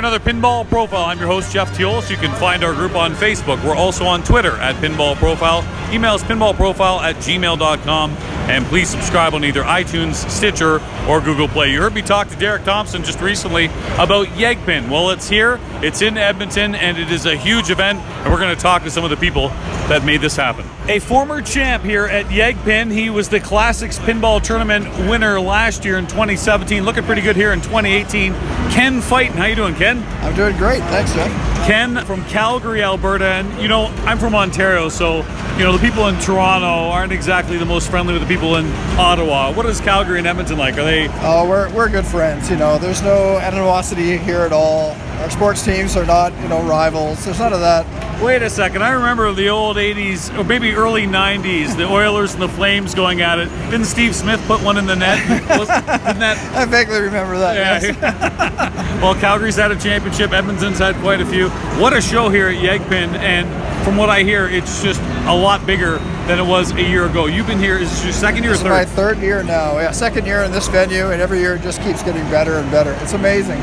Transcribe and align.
another 0.00 0.18
Pinball 0.18 0.66
Profile. 0.66 1.04
I'm 1.04 1.18
your 1.18 1.26
host, 1.26 1.52
Jeff 1.52 1.76
Teolis. 1.76 2.08
You 2.08 2.16
can 2.16 2.34
find 2.40 2.64
our 2.64 2.72
group 2.72 2.94
on 2.94 3.12
Facebook. 3.12 3.62
We're 3.62 3.76
also 3.76 4.06
on 4.06 4.22
Twitter 4.22 4.52
at 4.52 4.74
Pinball 4.76 5.14
Profile. 5.16 5.62
Email 5.92 6.14
us 6.14 6.22
pinballprofile 6.22 7.02
at 7.02 7.16
gmail.com. 7.16 8.10
And 8.48 8.64
please 8.66 8.88
subscribe 8.88 9.34
on 9.34 9.44
either 9.44 9.62
iTunes, 9.62 10.28
Stitcher, 10.30 10.80
or 11.06 11.20
Google 11.20 11.48
Play. 11.48 11.72
You 11.72 11.82
heard 11.82 11.94
me 11.94 12.00
talk 12.00 12.28
to 12.28 12.36
Derek 12.36 12.64
Thompson 12.64 13.04
just 13.04 13.20
recently 13.20 13.66
about 13.98 14.28
Yegpin. 14.28 14.88
Well, 14.88 15.10
it's 15.10 15.28
here, 15.28 15.60
it's 15.82 16.00
in 16.00 16.16
Edmonton, 16.16 16.74
and 16.74 16.96
it 16.96 17.10
is 17.10 17.26
a 17.26 17.36
huge 17.36 17.70
event. 17.70 17.98
And 17.98 18.32
we're 18.32 18.40
going 18.40 18.54
to 18.54 18.60
talk 18.60 18.82
to 18.84 18.90
some 18.90 19.04
of 19.04 19.10
the 19.10 19.16
people 19.16 19.48
that 19.88 20.04
made 20.04 20.20
this 20.20 20.36
happen. 20.36 20.64
A 20.88 20.98
former 20.98 21.42
champ 21.42 21.84
here 21.84 22.06
at 22.06 22.26
Yegpin. 22.26 22.90
He 22.92 23.10
was 23.10 23.28
the 23.28 23.40
Classics 23.40 23.98
Pinball 23.98 24.42
Tournament 24.42 24.88
winner 25.08 25.40
last 25.40 25.84
year 25.84 25.98
in 25.98 26.06
2017. 26.06 26.84
Looking 26.84 27.04
pretty 27.04 27.22
good 27.22 27.36
here 27.36 27.52
in 27.52 27.60
2018. 27.60 28.32
Ken 28.70 29.00
Fighton. 29.00 29.32
How 29.32 29.46
you 29.46 29.56
doing, 29.56 29.74
Ken? 29.74 29.89
I'm 29.98 30.34
doing 30.34 30.56
great. 30.56 30.80
Thanks, 30.84 31.12
Jeff. 31.14 31.30
Ken 31.66 32.04
from 32.04 32.24
Calgary, 32.24 32.82
Alberta, 32.82 33.26
and 33.26 33.60
you 33.60 33.68
know 33.68 33.86
I'm 34.04 34.18
from 34.18 34.34
Ontario, 34.34 34.88
so 34.88 35.18
you 35.56 35.64
know 35.64 35.72
the 35.76 35.78
people 35.78 36.06
in 36.08 36.18
Toronto 36.20 36.90
aren't 36.90 37.12
exactly 37.12 37.58
the 37.58 37.66
most 37.66 37.90
friendly 37.90 38.12
with 38.12 38.22
the 38.22 38.28
people 38.28 38.56
in 38.56 38.66
Ottawa. 38.98 39.52
What 39.52 39.66
is 39.66 39.80
Calgary 39.80 40.18
and 40.18 40.26
Edmonton 40.26 40.58
like? 40.58 40.74
Are 40.78 40.84
they? 40.84 41.08
Oh, 41.20 41.48
we're 41.48 41.72
we're 41.74 41.88
good 41.88 42.06
friends. 42.06 42.50
You 42.50 42.56
know, 42.56 42.78
there's 42.78 43.02
no 43.02 43.38
animosity 43.38 44.16
here 44.16 44.40
at 44.40 44.52
all. 44.52 44.96
Our 45.20 45.28
sports 45.28 45.62
teams 45.62 45.96
are 45.96 46.06
not, 46.06 46.32
you 46.40 46.48
know, 46.48 46.62
rivals. 46.62 47.26
There's 47.26 47.38
none 47.38 47.52
of 47.52 47.60
that. 47.60 47.84
Wait 48.22 48.40
a 48.40 48.48
second. 48.48 48.82
I 48.82 48.92
remember 48.92 49.30
the 49.34 49.50
old 49.50 49.76
80s, 49.76 50.34
or 50.38 50.44
maybe 50.44 50.72
early 50.72 51.06
90s, 51.06 51.76
the 51.76 51.84
Oilers 51.84 52.32
and 52.32 52.42
the 52.42 52.48
Flames 52.48 52.94
going 52.94 53.20
at 53.20 53.38
it. 53.38 53.50
Didn't 53.70 53.84
Steve 53.84 54.16
Smith 54.16 54.42
put 54.46 54.62
one 54.62 54.78
in 54.78 54.86
the 54.86 54.96
net? 54.96 55.18
Didn't 55.28 56.20
that? 56.20 56.38
I 56.56 56.64
vaguely 56.64 57.00
remember 57.00 57.36
that. 57.38 57.54
Yeah. 57.54 57.92
Yes. 58.00 59.02
well, 59.02 59.14
Calgary's 59.14 59.56
had 59.56 59.70
a 59.70 59.78
championship. 59.78 60.32
Edmonton's 60.32 60.78
had 60.78 60.94
quite 60.96 61.20
a 61.20 61.26
few. 61.26 61.50
What 61.78 61.92
a 61.92 62.00
show 62.00 62.30
here 62.30 62.48
at 62.48 62.56
Yegpin. 62.56 63.14
And 63.18 63.46
from 63.84 63.98
what 63.98 64.08
I 64.08 64.22
hear, 64.22 64.48
it's 64.48 64.82
just 64.82 65.02
a 65.26 65.34
lot 65.34 65.66
bigger 65.66 65.98
than 66.30 66.38
it 66.38 66.46
was 66.48 66.70
a 66.74 66.80
year 66.80 67.06
ago. 67.06 67.26
You've 67.26 67.48
been 67.48 67.58
here, 67.58 67.76
is 67.76 67.90
this 67.90 68.04
your 68.04 68.12
second 68.12 68.44
year 68.44 68.52
This 68.52 68.62
or 68.62 68.66
is 68.66 68.70
my 68.70 68.84
third? 68.84 69.16
third 69.16 69.18
year 69.18 69.42
now. 69.42 69.76
Yeah, 69.78 69.90
second 69.90 70.26
year 70.26 70.42
in 70.42 70.52
this 70.52 70.68
venue, 70.68 71.10
and 71.10 71.20
every 71.20 71.40
year 71.40 71.56
it 71.56 71.62
just 71.62 71.82
keeps 71.82 72.04
getting 72.04 72.22
better 72.30 72.54
and 72.54 72.70
better. 72.70 72.92
It's 73.02 73.14
amazing. 73.14 73.58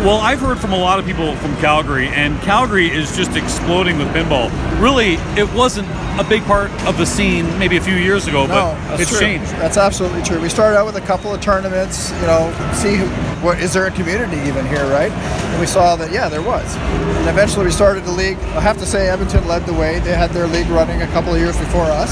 Well, 0.00 0.16
I've 0.18 0.40
heard 0.40 0.58
from 0.58 0.72
a 0.72 0.78
lot 0.78 0.98
of 0.98 1.04
people 1.04 1.36
from 1.36 1.54
Calgary, 1.56 2.08
and 2.08 2.40
Calgary 2.40 2.88
is 2.90 3.14
just 3.14 3.36
exploding 3.36 3.98
with 3.98 4.08
pinball. 4.14 4.50
Really, 4.80 5.14
it 5.38 5.52
wasn't 5.52 5.88
a 6.18 6.24
big 6.26 6.42
part 6.44 6.70
of 6.86 6.96
the 6.96 7.04
scene 7.04 7.46
maybe 7.58 7.76
a 7.76 7.80
few 7.82 7.94
years 7.96 8.26
ago, 8.26 8.46
No, 8.46 8.78
but 8.88 8.98
it's 9.00 9.10
true. 9.10 9.20
changed. 9.20 9.50
That's 9.52 9.76
absolutely 9.76 10.22
true. 10.22 10.40
We 10.40 10.48
started 10.48 10.78
out 10.78 10.86
with 10.86 10.96
a 10.96 11.02
couple 11.02 11.34
of 11.34 11.42
tournaments, 11.42 12.12
you 12.20 12.26
know, 12.26 12.48
see 12.72 12.94
who, 12.96 13.06
what 13.44 13.60
is 13.60 13.74
there 13.74 13.84
a 13.86 13.90
community 13.90 14.38
even 14.48 14.64
here, 14.68 14.84
right? 14.86 15.12
And 15.12 15.60
we 15.60 15.66
saw 15.66 15.94
that 15.96 16.10
yeah, 16.12 16.30
there 16.30 16.40
was. 16.42 16.74
And 16.76 17.28
eventually 17.28 17.66
we 17.66 17.72
started 17.72 18.04
the 18.04 18.12
league. 18.12 18.38
I 18.56 18.60
have 18.60 18.78
to 18.78 18.86
say 18.86 19.08
Edmonton 19.10 19.46
led 19.46 19.66
the 19.66 19.74
way. 19.74 19.98
They 20.00 20.14
had 20.14 20.30
their 20.30 20.46
league 20.46 20.68
running 20.68 21.02
a 21.02 21.06
couple 21.08 21.34
of 21.34 21.38
years 21.40 21.56
before 21.58 21.84
us. 21.84 22.05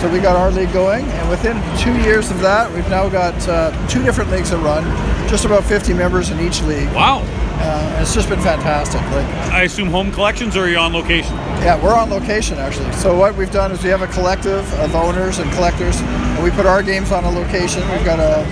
So 0.00 0.10
we 0.10 0.20
got 0.20 0.36
our 0.36 0.50
league 0.50 0.72
going, 0.72 1.04
and 1.04 1.28
within 1.28 1.56
two 1.78 1.96
years 2.02 2.30
of 2.30 2.40
that, 2.40 2.70
we've 2.72 2.88
now 2.90 3.08
got 3.08 3.34
uh, 3.48 3.70
two 3.88 4.02
different 4.02 4.30
leagues 4.30 4.50
that 4.50 4.58
run, 4.58 4.84
just 5.28 5.44
about 5.44 5.64
50 5.64 5.94
members 5.94 6.30
in 6.30 6.40
each 6.40 6.62
league. 6.62 6.88
Wow. 6.92 7.22
Uh, 7.56 7.98
it's 8.00 8.12
just 8.12 8.28
been 8.28 8.40
fantastic. 8.40 9.00
Like 9.12 9.26
I 9.52 9.62
assume 9.62 9.88
home 9.88 10.12
collections, 10.12 10.56
or 10.56 10.64
are 10.64 10.68
you 10.68 10.78
on 10.78 10.92
location? 10.92 11.34
yeah, 11.64 11.82
we're 11.82 11.96
on 11.96 12.10
location 12.10 12.58
actually. 12.58 12.92
So 12.92 13.16
what 13.16 13.34
we've 13.36 13.50
done 13.50 13.72
is 13.72 13.82
we 13.82 13.88
have 13.88 14.02
a 14.02 14.06
collective 14.08 14.70
of 14.74 14.94
owners 14.94 15.38
and 15.38 15.50
collectors, 15.52 15.98
and 16.00 16.44
we 16.44 16.50
put 16.50 16.66
our 16.66 16.82
games 16.82 17.10
on 17.10 17.24
a 17.24 17.30
location. 17.30 17.80
We've 17.90 18.04
got 18.04 18.20
a 18.20 18.44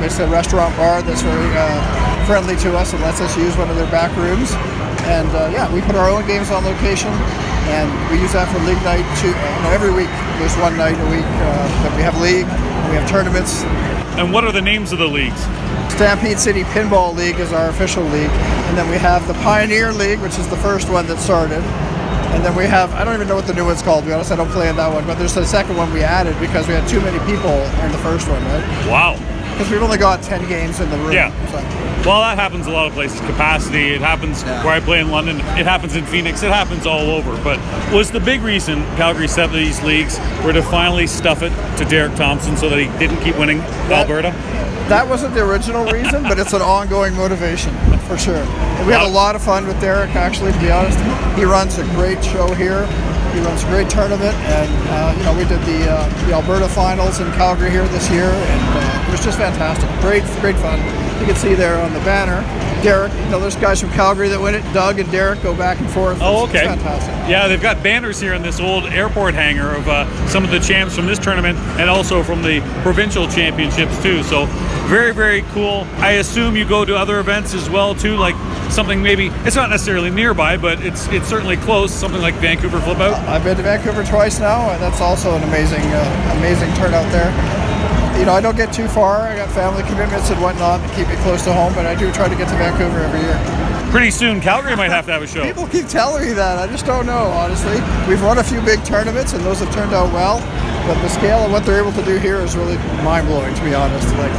basically 0.00 0.26
a 0.26 0.30
restaurant 0.30 0.76
bar 0.76 1.02
that's 1.02 1.22
very 1.22 1.50
uh, 1.54 2.26
friendly 2.26 2.56
to 2.56 2.76
us 2.76 2.92
and 2.92 3.02
lets 3.02 3.20
us 3.20 3.36
use 3.36 3.56
one 3.56 3.70
of 3.70 3.76
their 3.76 3.90
back 3.90 4.14
rooms. 4.16 4.52
And 5.06 5.28
uh, 5.30 5.50
yeah, 5.52 5.72
we 5.72 5.80
put 5.82 5.94
our 5.94 6.08
own 6.10 6.26
games 6.26 6.50
on 6.50 6.64
location, 6.64 7.10
and 7.68 7.86
we 8.10 8.20
use 8.20 8.32
that 8.32 8.48
for 8.48 8.58
league 8.64 8.80
night. 8.82 9.04
To, 9.22 9.26
you 9.28 9.60
know, 9.62 9.70
every 9.70 9.92
week 9.92 10.10
there's 10.40 10.56
one 10.56 10.76
night 10.76 10.96
a 10.96 11.08
week 11.12 11.26
uh, 11.44 11.66
that 11.84 11.92
we 11.96 12.02
have 12.02 12.16
league. 12.20 12.48
We 12.90 12.96
have 12.96 13.08
tournaments. 13.08 13.62
And 14.16 14.32
what 14.32 14.44
are 14.44 14.52
the 14.52 14.62
names 14.62 14.92
of 14.92 14.98
the 14.98 15.06
leagues? 15.06 15.40
Stampede 15.92 16.38
City 16.38 16.64
Pinball 16.74 17.14
League 17.14 17.38
is 17.38 17.52
our 17.52 17.68
official 17.68 18.04
league, 18.04 18.30
and 18.70 18.78
then 18.78 18.88
we 18.88 18.96
have 18.96 19.26
the 19.26 19.34
Pioneer 19.42 19.92
League, 19.92 20.20
which 20.20 20.38
is 20.38 20.48
the 20.48 20.56
first 20.56 20.88
one 20.88 21.06
that 21.06 21.18
started. 21.18 21.62
And 22.34 22.44
then 22.44 22.54
we 22.54 22.66
have, 22.66 22.92
I 22.94 23.04
don't 23.04 23.14
even 23.14 23.26
know 23.26 23.34
what 23.34 23.46
the 23.46 23.54
new 23.54 23.64
one's 23.64 23.82
called, 23.82 24.04
to 24.04 24.10
be 24.10 24.12
honest, 24.12 24.30
I 24.30 24.36
don't 24.36 24.50
play 24.50 24.68
in 24.68 24.76
that 24.76 24.92
one, 24.92 25.06
but 25.06 25.18
there's 25.18 25.34
the 25.34 25.44
second 25.44 25.76
one 25.76 25.92
we 25.92 26.02
added 26.02 26.38
because 26.38 26.68
we 26.68 26.74
had 26.74 26.86
too 26.88 27.00
many 27.00 27.18
people 27.26 27.50
in 27.82 27.90
the 27.90 27.98
first 27.98 28.28
one, 28.28 28.42
right? 28.44 28.62
Wow. 28.86 29.18
Because 29.52 29.70
we've 29.72 29.82
only 29.82 29.98
got 29.98 30.22
10 30.22 30.46
games 30.48 30.78
in 30.78 30.88
the 30.90 30.98
room. 30.98 31.12
Yeah. 31.12 31.34
So, 31.50 31.58
Well, 32.08 32.22
that 32.22 32.38
happens 32.38 32.66
a 32.66 32.70
lot 32.70 32.86
of 32.86 32.94
places. 32.94 33.20
Capacity. 33.20 33.92
It 33.92 34.00
happens 34.00 34.42
Yeah. 34.42 34.64
where 34.64 34.72
I 34.72 34.80
play 34.80 35.00
in 35.00 35.10
London. 35.10 35.40
It 35.58 35.66
happens 35.66 35.94
in 35.94 36.06
Phoenix. 36.06 36.42
It 36.42 36.50
happens 36.50 36.86
all 36.86 37.10
over. 37.10 37.36
But 37.44 37.60
was 37.92 38.10
the 38.10 38.18
big 38.18 38.40
reason 38.42 38.82
Calgary 38.96 39.28
set 39.28 39.52
these 39.52 39.82
leagues 39.82 40.18
were 40.42 40.54
to 40.54 40.62
finally 40.62 41.06
stuff 41.06 41.42
it 41.42 41.52
to 41.76 41.84
Derek 41.84 42.14
Thompson 42.14 42.56
so 42.56 42.70
that 42.70 42.78
he 42.78 42.86
didn't 42.98 43.18
keep 43.18 43.36
winning 43.38 43.60
Alberta? 43.90 44.32
that 44.88 45.06
wasn't 45.06 45.34
the 45.34 45.44
original 45.44 45.84
reason, 45.92 46.22
but 46.22 46.38
it's 46.38 46.54
an 46.54 46.62
ongoing 46.62 47.14
motivation 47.14 47.76
for 48.08 48.16
sure. 48.16 48.36
And 48.78 48.86
we 48.86 48.94
had 48.94 49.02
a 49.02 49.06
lot 49.06 49.36
of 49.36 49.42
fun 49.42 49.66
with 49.66 49.78
Derek, 49.78 50.16
actually, 50.16 50.52
to 50.52 50.58
be 50.60 50.70
honest. 50.70 50.98
He 51.36 51.44
runs 51.44 51.76
a 51.76 51.84
great 51.92 52.24
show 52.24 52.54
here. 52.54 52.86
He 53.34 53.40
runs 53.40 53.62
a 53.64 53.66
great 53.66 53.90
tournament, 53.90 54.34
and 54.48 54.70
uh, 54.88 55.14
you 55.14 55.24
know 55.24 55.34
we 55.36 55.44
did 55.44 55.60
the 55.68 55.90
uh, 55.92 56.08
the 56.26 56.32
Alberta 56.32 56.68
finals 56.70 57.20
in 57.20 57.30
Calgary 57.32 57.68
here 57.70 57.86
this 57.88 58.08
year, 58.10 58.30
and 58.30 58.78
uh, 58.78 59.04
it 59.08 59.10
was 59.12 59.22
just 59.22 59.36
fantastic. 59.36 59.90
Great, 60.00 60.24
great 60.40 60.56
fun. 60.56 60.80
You 61.20 61.26
can 61.26 61.36
see 61.36 61.54
there 61.54 61.78
on 61.80 61.92
the 61.92 61.98
banner, 62.00 62.40
Derek. 62.82 63.12
You 63.12 63.30
know, 63.30 63.40
there's 63.40 63.56
guys 63.56 63.80
from 63.80 63.90
Calgary 63.90 64.28
that 64.28 64.40
win 64.40 64.54
it. 64.54 64.62
Doug 64.72 64.98
and 65.00 65.10
Derek 65.10 65.42
go 65.42 65.54
back 65.54 65.78
and 65.80 65.90
forth. 65.90 66.18
Oh, 66.22 66.44
It's- 66.46 66.48
okay. 66.50 66.58
It's 66.72 66.82
fantastic. 66.82 67.14
Yeah, 67.28 67.48
they've 67.48 67.60
got 67.60 67.82
banners 67.82 68.20
here 68.20 68.34
in 68.34 68.42
this 68.42 68.60
old 68.60 68.84
airport 68.86 69.34
hangar 69.34 69.74
of 69.74 69.88
uh, 69.88 70.06
some 70.28 70.44
of 70.44 70.50
the 70.50 70.60
champs 70.60 70.94
from 70.94 71.06
this 71.06 71.18
tournament 71.18 71.58
and 71.78 71.90
also 71.90 72.22
from 72.22 72.42
the 72.42 72.60
provincial 72.82 73.26
championships 73.28 74.00
too. 74.02 74.22
So 74.22 74.46
very, 74.86 75.12
very 75.12 75.42
cool. 75.52 75.86
I 75.98 76.12
assume 76.12 76.56
you 76.56 76.64
go 76.64 76.84
to 76.84 76.96
other 76.96 77.18
events 77.18 77.52
as 77.52 77.68
well 77.68 77.94
too, 77.94 78.16
like 78.16 78.36
something 78.70 79.02
maybe 79.02 79.26
it's 79.44 79.56
not 79.56 79.68
necessarily 79.70 80.08
nearby, 80.10 80.56
but 80.56 80.80
it's 80.84 81.08
it's 81.08 81.26
certainly 81.28 81.56
close. 81.56 81.92
Something 81.92 82.22
like 82.22 82.34
Vancouver 82.36 82.80
Flip 82.80 82.98
Out. 83.00 83.14
I've 83.28 83.42
been 83.44 83.56
to 83.56 83.62
Vancouver 83.62 84.04
twice 84.04 84.38
now, 84.38 84.70
and 84.70 84.80
that's 84.80 85.00
also 85.00 85.34
an 85.34 85.42
amazing, 85.42 85.82
uh, 85.82 86.34
amazing 86.38 86.72
turnout 86.74 87.10
there. 87.12 87.30
You 88.18 88.26
know, 88.26 88.32
I 88.32 88.40
don't 88.40 88.56
get 88.56 88.72
too 88.72 88.88
far. 88.88 89.22
I 89.22 89.36
got 89.36 89.48
family 89.50 89.84
commitments 89.84 90.28
and 90.30 90.42
whatnot 90.42 90.82
to 90.82 90.94
keep 90.96 91.06
me 91.06 91.14
close 91.22 91.44
to 91.44 91.52
home, 91.52 91.72
but 91.74 91.86
I 91.86 91.94
do 91.94 92.10
try 92.10 92.28
to 92.28 92.34
get 92.34 92.48
to 92.48 92.56
Vancouver 92.56 92.98
every 92.98 93.20
year. 93.20 93.38
Pretty 93.90 94.10
soon, 94.10 94.40
Calgary 94.40 94.76
might 94.76 94.90
have 94.90 95.06
to 95.06 95.12
have 95.12 95.22
a 95.22 95.26
show. 95.26 95.44
People 95.44 95.66
keep 95.68 95.86
telling 95.86 96.26
me 96.26 96.32
that. 96.32 96.58
I 96.58 96.66
just 96.66 96.84
don't 96.84 97.06
know, 97.06 97.30
honestly. 97.30 97.80
We've 98.08 98.20
run 98.20 98.38
a 98.38 98.44
few 98.44 98.60
big 98.60 98.84
tournaments, 98.84 99.32
and 99.32 99.44
those 99.44 99.60
have 99.60 99.72
turned 99.72 99.94
out 99.94 100.12
well. 100.12 100.40
But 100.86 101.00
the 101.00 101.08
scale 101.08 101.38
of 101.46 101.52
what 101.52 101.64
they're 101.64 101.80
able 101.80 101.92
to 101.92 102.02
do 102.02 102.18
here 102.18 102.36
is 102.40 102.56
really 102.56 102.76
mind 103.02 103.28
blowing, 103.28 103.54
to 103.54 103.64
be 103.64 103.72
honest. 103.72 104.08
Like 104.16 104.32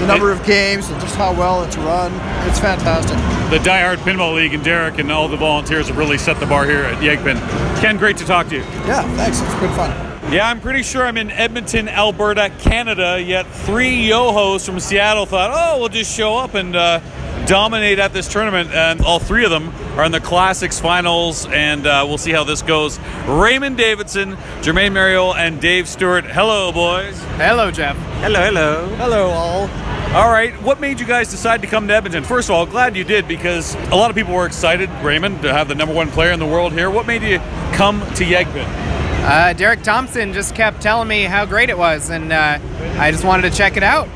the 0.00 0.06
number 0.06 0.30
of 0.30 0.44
games 0.44 0.90
and 0.90 1.00
just 1.00 1.16
how 1.16 1.32
well 1.32 1.64
it's 1.64 1.76
run, 1.78 2.12
it's 2.48 2.60
fantastic. 2.60 3.16
The 3.50 3.64
Die 3.64 3.80
Hard 3.80 3.98
Pinball 4.00 4.34
League 4.34 4.52
and 4.52 4.62
Derek 4.62 4.98
and 4.98 5.10
all 5.10 5.26
the 5.26 5.38
volunteers 5.38 5.88
have 5.88 5.96
really 5.96 6.18
set 6.18 6.38
the 6.38 6.46
bar 6.46 6.66
here 6.66 6.82
at 6.82 7.02
Yegpin. 7.02 7.40
Ken, 7.80 7.96
great 7.96 8.18
to 8.18 8.26
talk 8.26 8.48
to 8.48 8.56
you. 8.56 8.62
Yeah, 8.86 9.02
thanks. 9.16 9.40
It's 9.40 9.54
good 9.54 9.70
fun. 9.70 10.05
Yeah, 10.30 10.48
I'm 10.48 10.60
pretty 10.60 10.82
sure 10.82 11.06
I'm 11.06 11.16
in 11.16 11.30
Edmonton, 11.30 11.88
Alberta, 11.88 12.50
Canada. 12.58 13.22
Yet 13.22 13.46
three 13.46 14.08
yo-hos 14.08 14.66
from 14.66 14.80
Seattle 14.80 15.24
thought, 15.24 15.52
oh, 15.54 15.78
we'll 15.78 15.88
just 15.88 16.12
show 16.12 16.36
up 16.36 16.54
and 16.54 16.74
uh, 16.74 16.98
dominate 17.46 18.00
at 18.00 18.12
this 18.12 18.26
tournament. 18.26 18.70
And 18.72 19.02
all 19.02 19.20
three 19.20 19.44
of 19.44 19.50
them 19.50 19.68
are 19.96 20.04
in 20.04 20.10
the 20.10 20.20
Classics 20.20 20.80
finals, 20.80 21.46
and 21.46 21.86
uh, 21.86 22.04
we'll 22.08 22.18
see 22.18 22.32
how 22.32 22.42
this 22.42 22.60
goes. 22.62 22.98
Raymond 23.28 23.76
Davidson, 23.76 24.32
Jermaine 24.62 24.92
Mariel, 24.92 25.32
and 25.32 25.60
Dave 25.60 25.88
Stewart. 25.88 26.24
Hello, 26.24 26.72
boys. 26.72 27.16
Hello, 27.36 27.70
Jeff. 27.70 27.96
Hello, 28.20 28.42
hello. 28.42 28.88
Hello, 28.96 29.28
all. 29.28 29.70
All 30.12 30.30
right, 30.30 30.60
what 30.62 30.80
made 30.80 30.98
you 30.98 31.06
guys 31.06 31.30
decide 31.30 31.60
to 31.62 31.68
come 31.68 31.86
to 31.86 31.94
Edmonton? 31.94 32.24
First 32.24 32.48
of 32.48 32.56
all, 32.56 32.66
glad 32.66 32.96
you 32.96 33.04
did 33.04 33.28
because 33.28 33.74
a 33.74 33.94
lot 33.94 34.10
of 34.10 34.16
people 34.16 34.34
were 34.34 34.46
excited, 34.46 34.90
Raymond, 35.04 35.42
to 35.42 35.52
have 35.52 35.68
the 35.68 35.74
number 35.74 35.94
one 35.94 36.10
player 36.10 36.32
in 36.32 36.40
the 36.40 36.46
world 36.46 36.72
here. 36.72 36.90
What 36.90 37.06
made 37.06 37.22
you 37.22 37.38
come 37.74 38.00
to 38.14 38.24
Yegpin? 38.24 38.95
Uh, 39.26 39.52
Derek 39.54 39.82
Thompson 39.82 40.32
just 40.32 40.54
kept 40.54 40.80
telling 40.80 41.08
me 41.08 41.22
how 41.24 41.44
great 41.46 41.68
it 41.68 41.76
was, 41.76 42.10
and 42.10 42.32
uh, 42.32 42.58
I 42.98 43.10
just 43.10 43.24
wanted 43.24 43.50
to 43.50 43.56
check 43.56 43.76
it 43.76 43.82
out. 43.82 44.06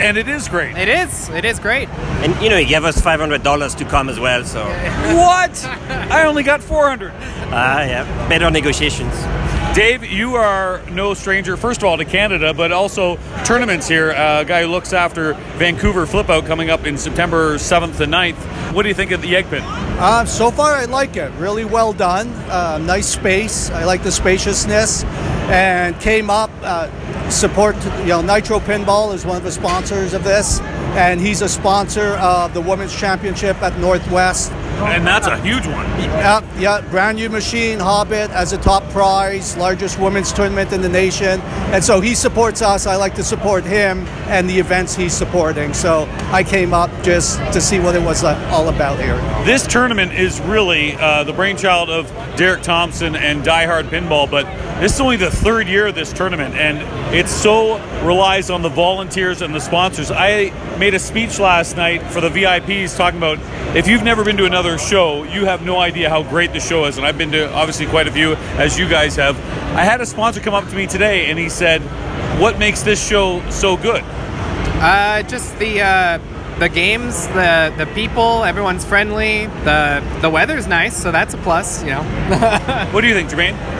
And 0.00 0.16
it 0.16 0.28
is 0.28 0.48
great. 0.48 0.76
It 0.76 0.88
is. 0.88 1.28
It 1.30 1.44
is 1.44 1.58
great. 1.60 1.88
And 2.22 2.40
you 2.42 2.50
know, 2.50 2.56
he 2.58 2.64
gave 2.64 2.84
us 2.84 3.00
five 3.00 3.18
hundred 3.20 3.42
dollars 3.42 3.74
to 3.76 3.84
come 3.84 4.08
as 4.08 4.18
well. 4.18 4.44
So, 4.44 4.64
What? 4.64 5.64
I 6.10 6.24
only 6.26 6.42
got 6.42 6.62
400. 6.62 7.12
ah, 7.52 7.80
yeah, 7.82 8.28
better 8.28 8.50
negotiations. 8.50 9.12
Dave, 9.78 10.02
you 10.04 10.34
are 10.34 10.82
no 10.90 11.14
stranger, 11.14 11.56
first 11.56 11.82
of 11.82 11.84
all, 11.84 11.96
to 11.96 12.04
Canada, 12.04 12.52
but 12.52 12.72
also 12.72 13.16
tournaments 13.44 13.86
here. 13.86 14.10
Uh, 14.10 14.40
a 14.40 14.44
guy 14.44 14.62
who 14.62 14.66
looks 14.66 14.92
after 14.92 15.34
Vancouver 15.56 16.04
Flip 16.04 16.28
Out 16.28 16.46
coming 16.46 16.68
up 16.68 16.84
in 16.84 16.98
September 16.98 17.54
7th 17.58 18.00
and 18.00 18.12
9th. 18.12 18.74
What 18.74 18.82
do 18.82 18.88
you 18.88 18.94
think 18.96 19.12
of 19.12 19.22
the 19.22 19.32
Yegpin? 19.32 19.60
Uh, 19.62 20.24
so 20.24 20.50
far, 20.50 20.74
I 20.74 20.86
like 20.86 21.16
it. 21.16 21.30
Really 21.34 21.64
well 21.64 21.92
done. 21.92 22.26
Uh, 22.50 22.78
nice 22.78 23.06
space. 23.06 23.70
I 23.70 23.84
like 23.84 24.02
the 24.02 24.10
spaciousness. 24.10 25.04
And 25.48 25.98
came 26.00 26.28
up, 26.28 26.50
uh, 26.62 27.30
support, 27.30 27.76
you 28.00 28.06
know, 28.06 28.20
Nitro 28.20 28.58
Pinball 28.58 29.14
is 29.14 29.24
one 29.24 29.36
of 29.36 29.44
the 29.44 29.52
sponsors 29.52 30.12
of 30.12 30.24
this. 30.24 30.58
And 30.96 31.20
he's 31.20 31.42
a 31.42 31.48
sponsor 31.48 32.14
of 32.16 32.54
the 32.54 32.60
Women's 32.60 32.94
Championship 32.94 33.60
at 33.62 33.78
Northwest. 33.78 34.52
And 34.52 35.04
that's 35.04 35.26
a 35.26 35.36
huge 35.42 35.66
one. 35.66 35.86
Yeah, 35.98 36.40
yeah, 36.58 36.80
brand 36.82 37.18
new 37.18 37.28
machine, 37.28 37.80
Hobbit 37.80 38.30
as 38.30 38.52
a 38.52 38.58
top 38.58 38.84
prize, 38.90 39.56
largest 39.56 39.98
women's 39.98 40.32
tournament 40.32 40.72
in 40.72 40.80
the 40.80 40.88
nation. 40.88 41.40
And 41.72 41.82
so 41.82 42.00
he 42.00 42.14
supports 42.14 42.62
us. 42.62 42.86
I 42.86 42.94
like 42.94 43.14
to 43.16 43.24
support 43.24 43.64
him 43.64 44.06
and 44.28 44.48
the 44.48 44.56
events 44.58 44.94
he's 44.94 45.12
supporting. 45.12 45.74
So 45.74 46.08
I 46.30 46.44
came 46.44 46.72
up 46.72 46.90
just 47.02 47.38
to 47.52 47.60
see 47.60 47.80
what 47.80 47.96
it 47.96 48.02
was 48.02 48.22
uh, 48.22 48.34
all 48.52 48.68
about 48.68 49.00
here. 49.00 49.16
This 49.44 49.66
tournament 49.66 50.12
is 50.12 50.40
really 50.42 50.94
uh, 50.94 51.24
the 51.24 51.32
brainchild 51.32 51.90
of 51.90 52.08
Derek 52.36 52.62
Thompson 52.62 53.16
and 53.16 53.44
Die 53.44 53.66
Hard 53.66 53.86
Pinball, 53.86 54.30
but 54.30 54.46
this 54.80 54.94
is 54.94 55.00
only 55.00 55.16
the 55.16 55.30
third 55.30 55.66
year 55.66 55.88
of 55.88 55.96
this 55.96 56.12
tournament, 56.12 56.54
and 56.54 56.78
it 57.14 57.28
so 57.28 57.78
relies 58.04 58.48
on 58.48 58.62
the 58.62 58.68
volunteers 58.68 59.42
and 59.42 59.52
the 59.52 59.58
sponsors. 59.58 60.12
I 60.12 60.52
made 60.78 60.94
a 60.94 61.00
speech 61.00 61.40
last 61.40 61.76
night 61.76 62.02
for 62.12 62.20
the 62.20 62.28
VIPs 62.28 62.96
talking 62.96 63.18
about 63.18 63.38
if 63.76 63.88
you've 63.88 64.04
never 64.04 64.24
been 64.24 64.36
to 64.36 64.44
another 64.44 64.78
show, 64.78 65.24
you 65.24 65.46
have 65.46 65.62
no 65.64 65.78
idea 65.78 66.08
how 66.08 66.22
great 66.22 66.52
the 66.52 66.60
show 66.60 66.84
is, 66.84 66.96
and 66.96 67.04
I've 67.04 67.18
been 67.18 67.32
to 67.32 67.52
obviously 67.54 67.86
quite 67.86 68.06
a 68.06 68.12
few, 68.12 68.34
as 68.56 68.78
you 68.78 68.88
guys 68.88 69.16
have. 69.16 69.36
I 69.76 69.82
had 69.82 70.00
a 70.00 70.06
sponsor 70.06 70.40
come 70.40 70.54
up 70.54 70.68
to 70.68 70.76
me 70.76 70.86
today, 70.86 71.26
and 71.26 71.38
he 71.38 71.48
said, 71.48 71.82
"What 72.40 72.58
makes 72.58 72.82
this 72.82 73.04
show 73.04 73.42
so 73.50 73.76
good?" 73.76 74.04
Uh, 74.80 75.22
just 75.24 75.58
the 75.58 75.82
uh, 75.82 76.18
the 76.60 76.68
games, 76.68 77.26
the 77.28 77.74
the 77.76 77.86
people, 77.94 78.44
everyone's 78.44 78.84
friendly. 78.84 79.46
The 79.64 80.04
the 80.20 80.30
weather's 80.30 80.68
nice, 80.68 80.96
so 80.96 81.10
that's 81.10 81.34
a 81.34 81.38
plus. 81.38 81.82
You 81.82 81.90
know. 81.90 82.02
What 82.92 83.02
do 83.02 83.08
you 83.08 83.14
think, 83.14 83.28
Jermaine? 83.28 83.77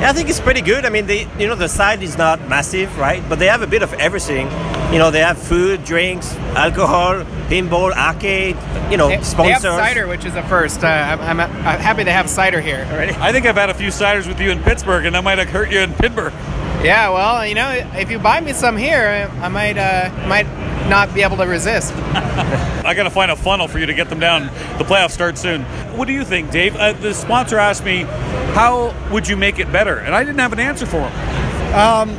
Yeah, 0.00 0.10
I 0.10 0.12
think 0.12 0.28
it's 0.28 0.40
pretty 0.40 0.60
good. 0.60 0.84
I 0.84 0.90
mean, 0.90 1.06
they, 1.06 1.26
you 1.38 1.46
know, 1.46 1.54
the 1.54 1.68
site 1.68 2.02
is 2.02 2.18
not 2.18 2.46
massive, 2.48 2.98
right? 2.98 3.22
But 3.28 3.38
they 3.38 3.46
have 3.46 3.62
a 3.62 3.66
bit 3.66 3.82
of 3.82 3.92
everything. 3.94 4.46
You 4.92 4.98
know, 4.98 5.10
they 5.10 5.20
have 5.20 5.38
food, 5.38 5.84
drinks, 5.84 6.34
alcohol, 6.56 7.24
pinball, 7.48 7.92
arcade. 7.92 8.56
You 8.90 8.96
know, 8.98 9.08
They- 9.08 9.16
They 9.16 9.22
have 9.52 9.62
cider, 9.62 10.06
which 10.06 10.24
is 10.24 10.34
a 10.34 10.42
first. 10.42 10.84
Uh, 10.84 10.88
I'm, 10.88 11.20
I'm, 11.20 11.40
I'm 11.40 11.80
happy 11.80 12.04
they 12.04 12.12
have 12.12 12.28
cider 12.28 12.60
here 12.60 12.86
already. 12.90 13.12
I 13.14 13.32
think 13.32 13.46
I've 13.46 13.56
had 13.56 13.70
a 13.70 13.74
few 13.74 13.88
ciders 13.88 14.26
with 14.26 14.40
you 14.40 14.50
in 14.50 14.62
Pittsburgh, 14.62 15.06
and 15.06 15.16
I 15.16 15.20
might 15.20 15.38
have 15.38 15.48
hurt 15.48 15.70
you 15.72 15.80
in 15.80 15.92
Pittsburgh. 15.94 16.32
Yeah, 16.82 17.08
well, 17.10 17.46
you 17.46 17.54
know, 17.54 17.70
if 17.94 18.10
you 18.10 18.18
buy 18.18 18.40
me 18.40 18.52
some 18.52 18.76
here, 18.76 19.30
I 19.40 19.48
might 19.48 19.78
uh, 19.78 20.10
might 20.28 20.46
not 20.90 21.14
be 21.14 21.22
able 21.22 21.38
to 21.38 21.44
resist. 21.46 21.94
I 22.84 22.92
got 22.94 23.04
to 23.04 23.10
find 23.10 23.30
a 23.30 23.36
funnel 23.36 23.68
for 23.68 23.78
you 23.78 23.86
to 23.86 23.94
get 23.94 24.10
them 24.10 24.20
down. 24.20 24.46
The 24.76 24.84
playoffs 24.84 25.12
start 25.12 25.38
soon. 25.38 25.62
What 25.96 26.08
do 26.08 26.12
you 26.12 26.24
think, 26.24 26.50
Dave? 26.50 26.74
Uh, 26.74 26.92
the 26.92 27.14
sponsor 27.14 27.58
asked 27.58 27.84
me, 27.84 28.02
how 28.52 28.94
would 29.12 29.28
you 29.28 29.36
make 29.36 29.60
it 29.60 29.70
better? 29.70 29.98
And 29.98 30.14
I 30.14 30.24
didn't 30.24 30.40
have 30.40 30.52
an 30.52 30.58
answer 30.58 30.86
for 30.86 31.08
him. 31.08 32.10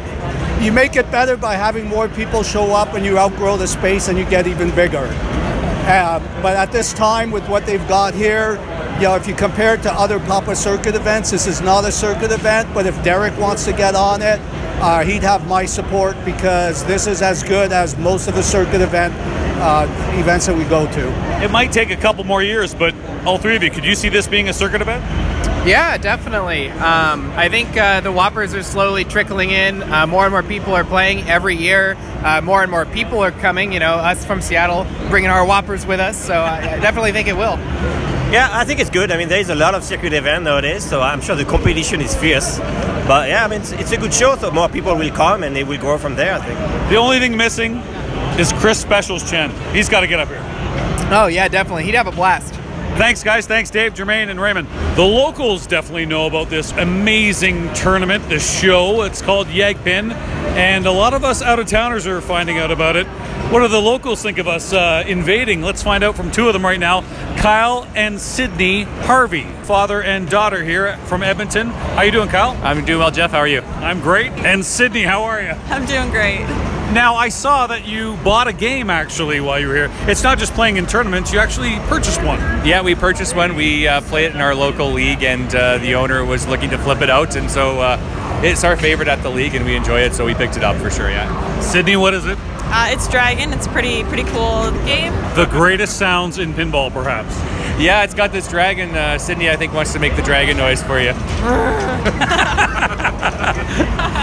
You 0.63 0.71
make 0.71 0.95
it 0.95 1.11
better 1.11 1.35
by 1.35 1.55
having 1.55 1.85
more 1.85 2.07
people 2.07 2.41
show 2.41 2.73
up 2.73 2.93
and 2.93 3.05
you 3.05 3.19
outgrow 3.19 3.57
the 3.57 3.67
space 3.67 4.07
and 4.07 4.17
you 4.17 4.25
get 4.25 4.47
even 4.47 4.73
bigger. 4.73 5.09
Uh, 5.87 6.19
but 6.41 6.55
at 6.55 6.71
this 6.71 6.93
time, 6.93 7.31
with 7.31 7.47
what 7.49 7.65
they've 7.65 7.87
got 7.87 8.13
here, 8.13 8.53
you 8.95 9.03
know, 9.03 9.15
if 9.15 9.27
you 9.27 9.35
compare 9.35 9.75
it 9.75 9.83
to 9.83 9.93
other 9.93 10.19
Papa 10.21 10.55
Circuit 10.55 10.95
events, 10.95 11.29
this 11.29 11.45
is 11.45 11.61
not 11.61 11.83
a 11.85 11.91
circuit 11.91 12.31
event. 12.31 12.73
But 12.73 12.87
if 12.87 13.03
Derek 13.03 13.37
wants 13.37 13.65
to 13.65 13.73
get 13.73 13.93
on 13.93 14.21
it, 14.21 14.39
uh, 14.81 15.03
he'd 15.03 15.21
have 15.21 15.45
my 15.47 15.65
support 15.65 16.15
because 16.23 16.83
this 16.85 17.05
is 17.07 17.21
as 17.21 17.43
good 17.43 17.73
as 17.73 17.97
most 17.97 18.27
of 18.29 18.35
the 18.35 18.43
circuit 18.43 18.81
event 18.81 19.13
uh, 19.61 19.87
events 20.19 20.45
that 20.47 20.57
we 20.57 20.63
go 20.65 20.89
to. 20.91 21.43
It 21.43 21.51
might 21.51 21.71
take 21.71 21.91
a 21.91 21.95
couple 21.95 22.23
more 22.23 22.43
years, 22.43 22.73
but 22.73 22.93
all 23.25 23.37
three 23.37 23.55
of 23.55 23.63
you, 23.63 23.71
could 23.71 23.85
you 23.85 23.95
see 23.95 24.09
this 24.09 24.27
being 24.27 24.49
a 24.49 24.53
circuit 24.53 24.81
event? 24.81 25.03
Yeah, 25.67 25.97
definitely. 25.97 26.69
Um, 26.69 27.31
I 27.31 27.49
think 27.49 27.75
uh, 27.75 28.01
the 28.01 28.11
WPPRs 28.11 28.55
are 28.55 28.61
slowly 28.61 29.03
trickling 29.03 29.49
in. 29.49 29.81
Uh, 29.81 30.05
more 30.05 30.23
and 30.23 30.31
more 30.31 30.43
people 30.43 30.75
are 30.75 30.83
playing 30.83 31.27
every 31.27 31.55
year. 31.55 31.97
Uh, 32.23 32.41
more 32.41 32.61
and 32.61 32.69
more 32.69 32.85
people 32.85 33.19
are 33.23 33.31
coming. 33.31 33.73
You 33.73 33.79
know, 33.79 33.95
us 33.95 34.23
from 34.23 34.41
Seattle 34.41 34.85
bringing 35.09 35.31
our 35.31 35.43
WPPRs 35.43 35.87
with 35.87 35.99
us. 35.99 36.23
So 36.23 36.35
I 36.35 36.75
I 36.75 36.79
definitely 36.79 37.13
think 37.13 37.27
it 37.27 37.35
will. 37.35 37.57
Yeah, 38.31 38.49
I 38.51 38.63
think 38.63 38.79
it's 38.79 38.89
good. 38.91 39.11
I 39.11 39.17
mean, 39.17 39.29
there's 39.29 39.49
a 39.49 39.55
lot 39.55 39.73
of 39.73 39.83
circuit 39.83 40.13
event 40.13 40.43
nowadays, 40.43 40.83
so 40.83 41.01
I'm 41.01 41.21
sure 41.21 41.35
the 41.35 41.45
competition 41.45 42.01
is 42.01 42.15
fierce. 42.15 42.59
But 43.07 43.29
yeah, 43.29 43.45
I 43.45 43.47
mean, 43.47 43.61
it's, 43.61 43.71
it's 43.71 43.91
a 43.91 43.97
good 43.97 44.13
show, 44.13 44.35
so 44.35 44.51
more 44.51 44.67
people 44.67 44.95
will 44.95 45.11
come 45.11 45.43
and 45.43 45.55
they 45.55 45.63
will 45.63 45.79
grow 45.79 45.97
from 45.97 46.15
there, 46.15 46.33
I 46.33 46.41
think. 46.41 46.59
The 46.89 46.95
only 46.95 47.19
thing 47.19 47.37
missing 47.37 47.81
is 48.39 48.51
Chris 48.53 48.79
Specials 48.79 49.29
Chen. 49.29 49.51
He's 49.73 49.89
got 49.89 50.01
to 50.01 50.07
get 50.07 50.19
up 50.19 50.27
here. 50.27 50.41
Oh 51.11 51.27
yeah, 51.27 51.47
definitely. 51.47 51.83
He'd 51.83 51.95
have 51.95 52.07
a 52.07 52.11
blast. 52.11 52.53
Thanks, 52.97 53.23
guys. 53.23 53.45
Thanks, 53.45 53.69
Dave, 53.69 53.93
Jermaine, 53.93 54.29
and 54.29 54.39
Raymond. 54.39 54.69
The 54.95 55.03
locals 55.03 55.67
definitely 55.67 56.05
know 56.05 56.27
about 56.27 56.49
this 56.49 56.71
amazing 56.71 57.73
tournament, 57.73 58.27
this 58.29 58.59
show. 58.59 59.01
It's 59.01 59.21
called 59.21 59.47
Yegpin, 59.47 60.13
and 60.13 60.85
a 60.85 60.91
lot 60.91 61.13
of 61.13 61.25
us 61.25 61.41
out 61.41 61.59
of 61.59 61.67
towners 61.67 62.07
are 62.07 62.21
finding 62.21 62.57
out 62.57 62.71
about 62.71 62.95
it. 62.95 63.05
What 63.51 63.59
do 63.59 63.67
the 63.67 63.81
locals 63.81 64.21
think 64.21 64.37
of 64.37 64.47
us 64.47 64.71
uh, 64.71 65.03
invading? 65.05 65.61
Let's 65.61 65.83
find 65.83 66.05
out 66.05 66.15
from 66.15 66.31
two 66.31 66.47
of 66.47 66.53
them 66.53 66.65
right 66.65 66.79
now 66.79 67.01
Kyle 67.37 67.85
and 67.95 68.19
Sydney 68.19 68.83
Harvey, 68.83 69.43
father 69.63 70.01
and 70.01 70.29
daughter 70.29 70.63
here 70.63 70.97
from 71.05 71.21
Edmonton. 71.21 71.67
How 71.67 72.03
you 72.03 72.11
doing, 72.11 72.29
Kyle? 72.29 72.57
I'm 72.63 72.85
doing 72.85 72.99
well, 72.99 73.11
Jeff. 73.11 73.31
How 73.31 73.39
are 73.39 73.47
you? 73.47 73.59
I'm 73.61 73.99
great. 73.99 74.31
And 74.31 74.65
Sydney, 74.65 75.03
how 75.03 75.23
are 75.23 75.41
you? 75.41 75.51
I'm 75.67 75.85
doing 75.85 76.09
great. 76.11 76.74
Now, 76.93 77.15
I 77.15 77.29
saw 77.29 77.67
that 77.67 77.85
you 77.85 78.15
bought 78.17 78.47
a 78.47 78.53
game 78.53 78.89
actually 78.89 79.39
while 79.41 79.59
you 79.59 79.67
were 79.67 79.75
here. 79.75 79.91
It's 80.07 80.23
not 80.23 80.37
just 80.37 80.53
playing 80.53 80.77
in 80.77 80.85
tournaments, 80.85 81.33
you 81.33 81.39
actually 81.39 81.75
purchased 81.87 82.23
one. 82.23 82.39
Yeah, 82.65 82.81
we 82.81 82.95
purchased 82.95 83.35
one. 83.35 83.55
We 83.55 83.87
uh, 83.87 84.01
play 84.01 84.25
it 84.25 84.33
in 84.33 84.39
our 84.39 84.55
local 84.55 84.91
league, 84.91 85.23
and 85.23 85.53
uh, 85.53 85.79
the 85.79 85.95
owner 85.95 86.23
was 86.23 86.47
looking 86.47 86.69
to 86.69 86.77
flip 86.77 87.01
it 87.01 87.09
out, 87.09 87.35
and 87.35 87.49
so 87.49 87.81
uh, 87.81 88.41
it's 88.43 88.63
our 88.63 88.77
favorite 88.77 89.07
at 89.07 89.21
the 89.23 89.29
league, 89.29 89.55
and 89.55 89.65
we 89.65 89.75
enjoy 89.75 90.01
it, 90.01 90.13
so 90.13 90.25
we 90.25 90.35
picked 90.35 90.57
it 90.57 90.63
up 90.63 90.77
for 90.77 90.89
sure. 90.89 91.09
Yeah. 91.09 91.59
Sydney, 91.59 91.97
what 91.97 92.13
is 92.13 92.25
it? 92.25 92.37
Uh, 92.67 92.87
it's 92.89 93.07
Dragon. 93.07 93.51
It's 93.53 93.67
a 93.67 93.69
pretty 93.69 94.03
pretty 94.05 94.23
cool 94.23 94.71
game. 94.85 95.13
The 95.35 95.47
greatest 95.49 95.97
sounds 95.97 96.39
in 96.39 96.53
pinball, 96.53 96.91
perhaps. 96.91 97.35
Yeah, 97.79 98.03
it's 98.03 98.13
got 98.13 98.31
this 98.31 98.47
dragon. 98.47 98.95
Uh, 98.95 99.17
Sydney, 99.17 99.49
I 99.49 99.57
think, 99.57 99.73
wants 99.73 99.91
to 99.93 99.99
make 99.99 100.15
the 100.15 100.21
dragon 100.21 100.55
noise 100.57 100.81
for 100.81 100.99
you. 100.99 101.09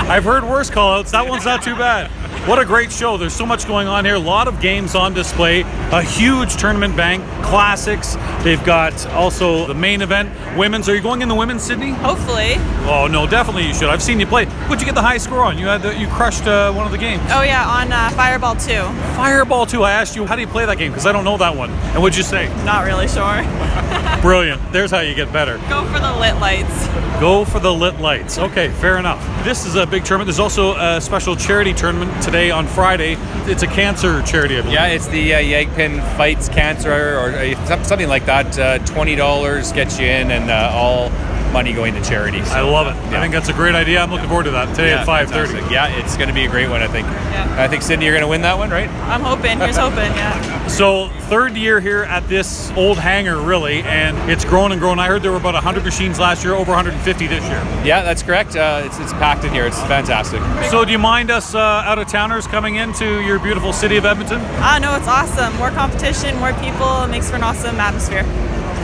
I've 0.08 0.24
heard 0.24 0.44
worse 0.44 0.70
call 0.70 0.98
outs. 0.98 1.12
That 1.12 1.28
one's 1.28 1.44
not 1.44 1.62
too 1.62 1.76
bad. 1.76 2.10
What 2.44 2.58
a 2.58 2.64
great 2.64 2.90
show. 2.90 3.16
There's 3.16 3.32
so 3.32 3.46
much 3.46 3.68
going 3.68 3.86
on 3.86 4.04
here. 4.04 4.16
A 4.16 4.18
lot 4.18 4.48
of 4.48 4.60
games 4.60 4.96
on 4.96 5.14
display. 5.14 5.60
A 5.92 6.02
huge 6.02 6.56
tournament 6.56 6.96
bank. 6.96 7.22
Classics. 7.44 8.16
They've 8.42 8.62
got 8.64 9.06
also 9.10 9.68
the 9.68 9.74
main 9.74 10.02
event. 10.02 10.28
Women's. 10.58 10.88
Are 10.88 10.94
you 10.96 11.00
going 11.00 11.22
in 11.22 11.28
the 11.28 11.36
women's, 11.36 11.62
Sydney? 11.62 11.90
Hopefully. 11.90 12.54
Oh, 12.88 13.06
no, 13.08 13.28
definitely 13.28 13.68
you 13.68 13.72
should. 13.72 13.88
I've 13.88 14.02
seen 14.02 14.18
you 14.18 14.26
play. 14.26 14.46
What'd 14.46 14.80
you 14.80 14.86
get 14.86 14.96
the 14.96 15.02
high 15.02 15.18
score 15.18 15.44
on? 15.44 15.56
You 15.56 15.66
had 15.66 15.82
the, 15.82 15.96
you 15.96 16.08
crushed 16.08 16.48
uh, 16.48 16.72
one 16.72 16.84
of 16.84 16.90
the 16.90 16.98
games. 16.98 17.22
Oh 17.30 17.42
yeah, 17.42 17.64
on 17.64 17.92
uh, 17.92 18.10
Fireball 18.10 18.56
2. 18.56 18.82
Fireball 19.14 19.64
2. 19.64 19.84
I 19.84 19.93
asked 19.93 20.17
you, 20.17 20.26
how 20.26 20.34
do 20.34 20.40
you 20.40 20.48
play 20.48 20.67
that 20.67 20.78
game? 20.78 20.90
Because 20.90 21.06
I 21.06 21.12
don't 21.12 21.24
know 21.24 21.36
that 21.36 21.56
one. 21.56 21.70
And 21.70 22.02
what'd 22.02 22.17
you 22.17 22.24
say? 22.24 22.48
Not 22.64 22.84
really 22.84 23.06
sure. 23.06 23.44
Brilliant. 24.20 24.60
There's 24.72 24.90
how 24.90 25.00
you 25.00 25.14
get 25.14 25.32
better. 25.32 25.58
Go 25.69 25.84
for 25.93 26.00
the 26.00 26.12
lit 26.12 26.36
lights. 26.38 26.88
Go 27.20 27.44
for 27.44 27.60
the 27.60 27.72
lit 27.72 28.00
lights. 28.00 28.38
Okay, 28.38 28.69
fair 28.69 28.98
enough. 28.98 29.24
This 29.44 29.64
is 29.64 29.76
a 29.76 29.86
big 29.86 30.05
tournament. 30.05 30.26
There's 30.26 30.40
also 30.40 30.74
a 30.76 31.00
special 31.00 31.36
charity 31.36 31.72
tournament 31.72 32.20
today 32.20 32.31
on 32.32 32.67
Friday. 32.67 33.17
It's 33.51 33.62
a 33.62 33.67
cancer 33.67 34.22
charity. 34.22 34.55
Yeah, 34.55 34.86
it's 34.86 35.06
the 35.08 35.34
uh, 35.34 35.39
Yegpin 35.39 36.01
Fights 36.17 36.48
Cancer 36.48 37.19
or 37.19 37.31
uh, 37.31 37.84
something 37.84 38.08
like 38.08 38.24
that. 38.27 38.58
Uh, 38.58 38.79
Twenty 38.86 39.17
dollars 39.17 39.70
gets 39.72 39.98
you 39.98 40.06
in, 40.06 40.31
and 40.31 40.51
uh, 40.51 40.70
all 40.72 41.10
money 41.52 41.72
going 41.72 41.94
to 41.94 42.02
charities. 42.02 42.50
I 42.50 42.60
love 42.60 42.86
it. 42.86 42.98
I 43.14 43.20
think 43.20 43.32
that's 43.32 43.48
a 43.48 43.52
great 43.52 43.74
idea. 43.74 44.00
I'm 44.00 44.10
looking 44.10 44.28
forward 44.28 44.44
to 44.44 44.50
that 44.52 44.74
today 44.74 44.90
yeah, 44.90 45.02
at 45.02 45.06
5:30. 45.06 45.28
fantastic. 45.28 45.70
Yeah, 45.70 45.98
it's 45.98 46.16
going 46.16 46.28
to 46.28 46.34
be 46.34 46.44
a 46.44 46.48
great 46.48 46.68
one. 46.68 46.82
I 46.82 46.88
think. 46.88 47.06
Yeah. 47.06 47.56
I 47.58 47.68
think 47.68 47.82
Sydney, 47.82 48.06
you're 48.06 48.14
going 48.14 48.22
to 48.22 48.28
win 48.28 48.42
that 48.42 48.56
one, 48.56 48.70
right? 48.70 48.88
I'm 48.88 49.20
hoping. 49.20 49.58
Here's 49.58 49.76
hoping. 49.76 49.98
Yeah. 49.98 50.66
So 50.68 51.08
third 51.28 51.56
year 51.56 51.80
here 51.80 52.04
at 52.04 52.26
this 52.28 52.70
old 52.72 52.98
hangar, 52.98 53.40
really, 53.40 53.82
and 53.82 54.16
it's 54.30 54.44
grown 54.44 54.72
and 54.72 54.80
grown. 54.80 54.98
I 54.98 55.06
heard 55.06 55.22
there 55.22 55.30
were 55.30 55.36
about 55.36 55.54
100 55.54 55.84
machines 55.84 56.18
last 56.18 56.44
year, 56.44 56.54
over 56.54 56.72
150 56.72 57.26
this 57.26 57.44
year. 57.44 57.62
Yeah, 57.84 58.02
that's 58.02 58.22
correct. 58.22 58.56
Uh, 58.56 58.82
it's, 58.84 58.98
it's 58.98 59.12
packed 59.14 59.44
in 59.44 59.52
here. 59.52 59.66
It's 59.66 59.80
fantastic. 59.82 60.40
So 60.70 60.84
do 60.84 60.92
you 60.92 60.98
mind 60.98 61.30
us 61.30 61.54
uh, 61.54 61.58
out 61.58 61.98
of 61.98 62.08
towners 62.08 62.46
coming 62.46 62.76
into 62.76 63.20
your 63.20 63.38
beautiful 63.38 63.72
city 63.72 63.96
of 63.96 64.04
Edmonton? 64.04 64.40
Ah, 64.56 64.78
no, 64.80 64.96
it's 64.96 65.08
awesome. 65.08 65.54
More 65.56 65.70
competition, 65.70 66.36
more 66.38 66.52
people. 66.54 67.02
It 67.04 67.08
makes 67.08 67.28
for 67.30 67.36
an 67.36 67.42
awesome 67.42 67.78
atmosphere. 67.78 68.24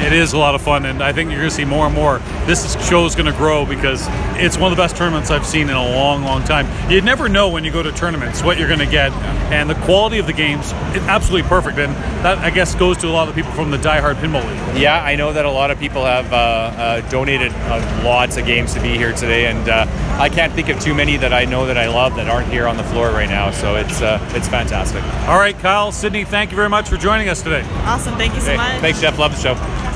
It 0.01 0.13
is 0.13 0.33
a 0.33 0.39
lot 0.39 0.55
of 0.55 0.63
fun, 0.63 0.87
and 0.87 1.03
I 1.03 1.13
think 1.13 1.31
you're 1.31 1.41
going 1.41 1.51
to 1.51 1.55
see 1.55 1.65
more 1.65 1.87
and 1.87 1.95
more. 1.95 2.19
This 2.47 2.75
show 2.89 3.05
is 3.05 3.15
going 3.15 3.27
to 3.31 3.37
grow 3.37 3.67
because 3.67 4.07
it's 4.41 4.57
one 4.57 4.71
of 4.71 4.77
the 4.79 4.83
best 4.83 4.97
tournaments 4.97 5.31
I've 5.31 5.45
seen 5.45 5.69
in 5.69 5.75
a 5.77 5.83
long, 5.85 6.23
long 6.23 6.45
time. 6.45 6.67
You 6.91 7.01
never 7.03 7.29
know 7.29 7.49
when 7.49 7.65
you 7.65 7.73
go 7.73 7.83
to 7.83 7.91
tournaments 7.93 8.43
what 8.43 8.59
you're 8.59 8.69
going 8.69 8.79
to 8.81 8.87
get, 8.87 9.13
and 9.53 9.69
the 9.69 9.75
quality 9.75 10.19
of 10.19 10.27
the 10.27 10.33
games 10.33 10.67
is 10.95 11.03
absolutely 11.09 11.49
perfect. 11.49 11.79
And 11.79 11.93
that, 12.25 12.39
I 12.39 12.51
guess, 12.51 12.75
goes 12.77 12.97
to 12.99 13.09
a 13.09 13.11
lot 13.11 13.29
of 13.29 13.35
the 13.35 13.43
people 13.43 13.55
from 13.57 13.71
the 13.71 13.79
Die 13.79 14.01
Hard 14.01 14.17
Pinball 14.19 14.45
League. 14.73 14.81
Yeah, 14.81 15.03
I 15.03 15.17
know 15.17 15.33
that 15.33 15.45
a 15.45 15.51
lot 15.51 15.71
of 15.71 15.79
people 15.79 16.05
have 16.05 16.33
uh, 16.33 16.37
uh, 16.37 17.11
donated 17.11 17.53
uh, 17.53 18.03
lots 18.05 18.37
of 18.37 18.47
games 18.47 18.75
to 18.75 18.81
be 18.81 18.97
here 18.97 19.13
today, 19.13 19.47
and 19.47 19.69
uh, 19.69 19.85
I 20.19 20.29
can't 20.29 20.53
think 20.53 20.69
of 20.69 20.81
too 20.81 20.95
many 20.95 21.17
that 21.19 21.33
I 21.33 21.45
know 21.45 21.67
that 21.67 21.77
I 21.77 21.89
love 21.89 22.15
that 22.17 22.29
aren't 22.29 22.49
here 22.49 22.67
on 22.69 22.77
the 22.77 22.85
floor 22.85 23.11
right 23.11 23.29
now. 23.29 23.51
So 23.51 23.75
it's 23.77 24.01
uh, 24.01 24.19
it's 24.35 24.49
fantastic. 24.49 25.03
All 25.29 25.39
right, 25.39 25.59
Kyle, 25.59 25.91
Sydney, 25.93 26.25
thank 26.25 26.51
you 26.51 26.57
very 26.57 26.69
much 26.69 26.89
for 26.89 26.97
joining 26.97 27.29
us 27.29 27.43
today. 27.43 27.63
Awesome. 27.85 28.17
Thank 28.17 28.35
you 28.35 28.41
so 28.41 28.53
Hey, 28.53 28.57
much. 28.57 28.81
thanks, 28.81 29.01
Jeff. 29.01 29.19
Love 29.19 29.33
the 29.35 29.41
show. 29.43 29.88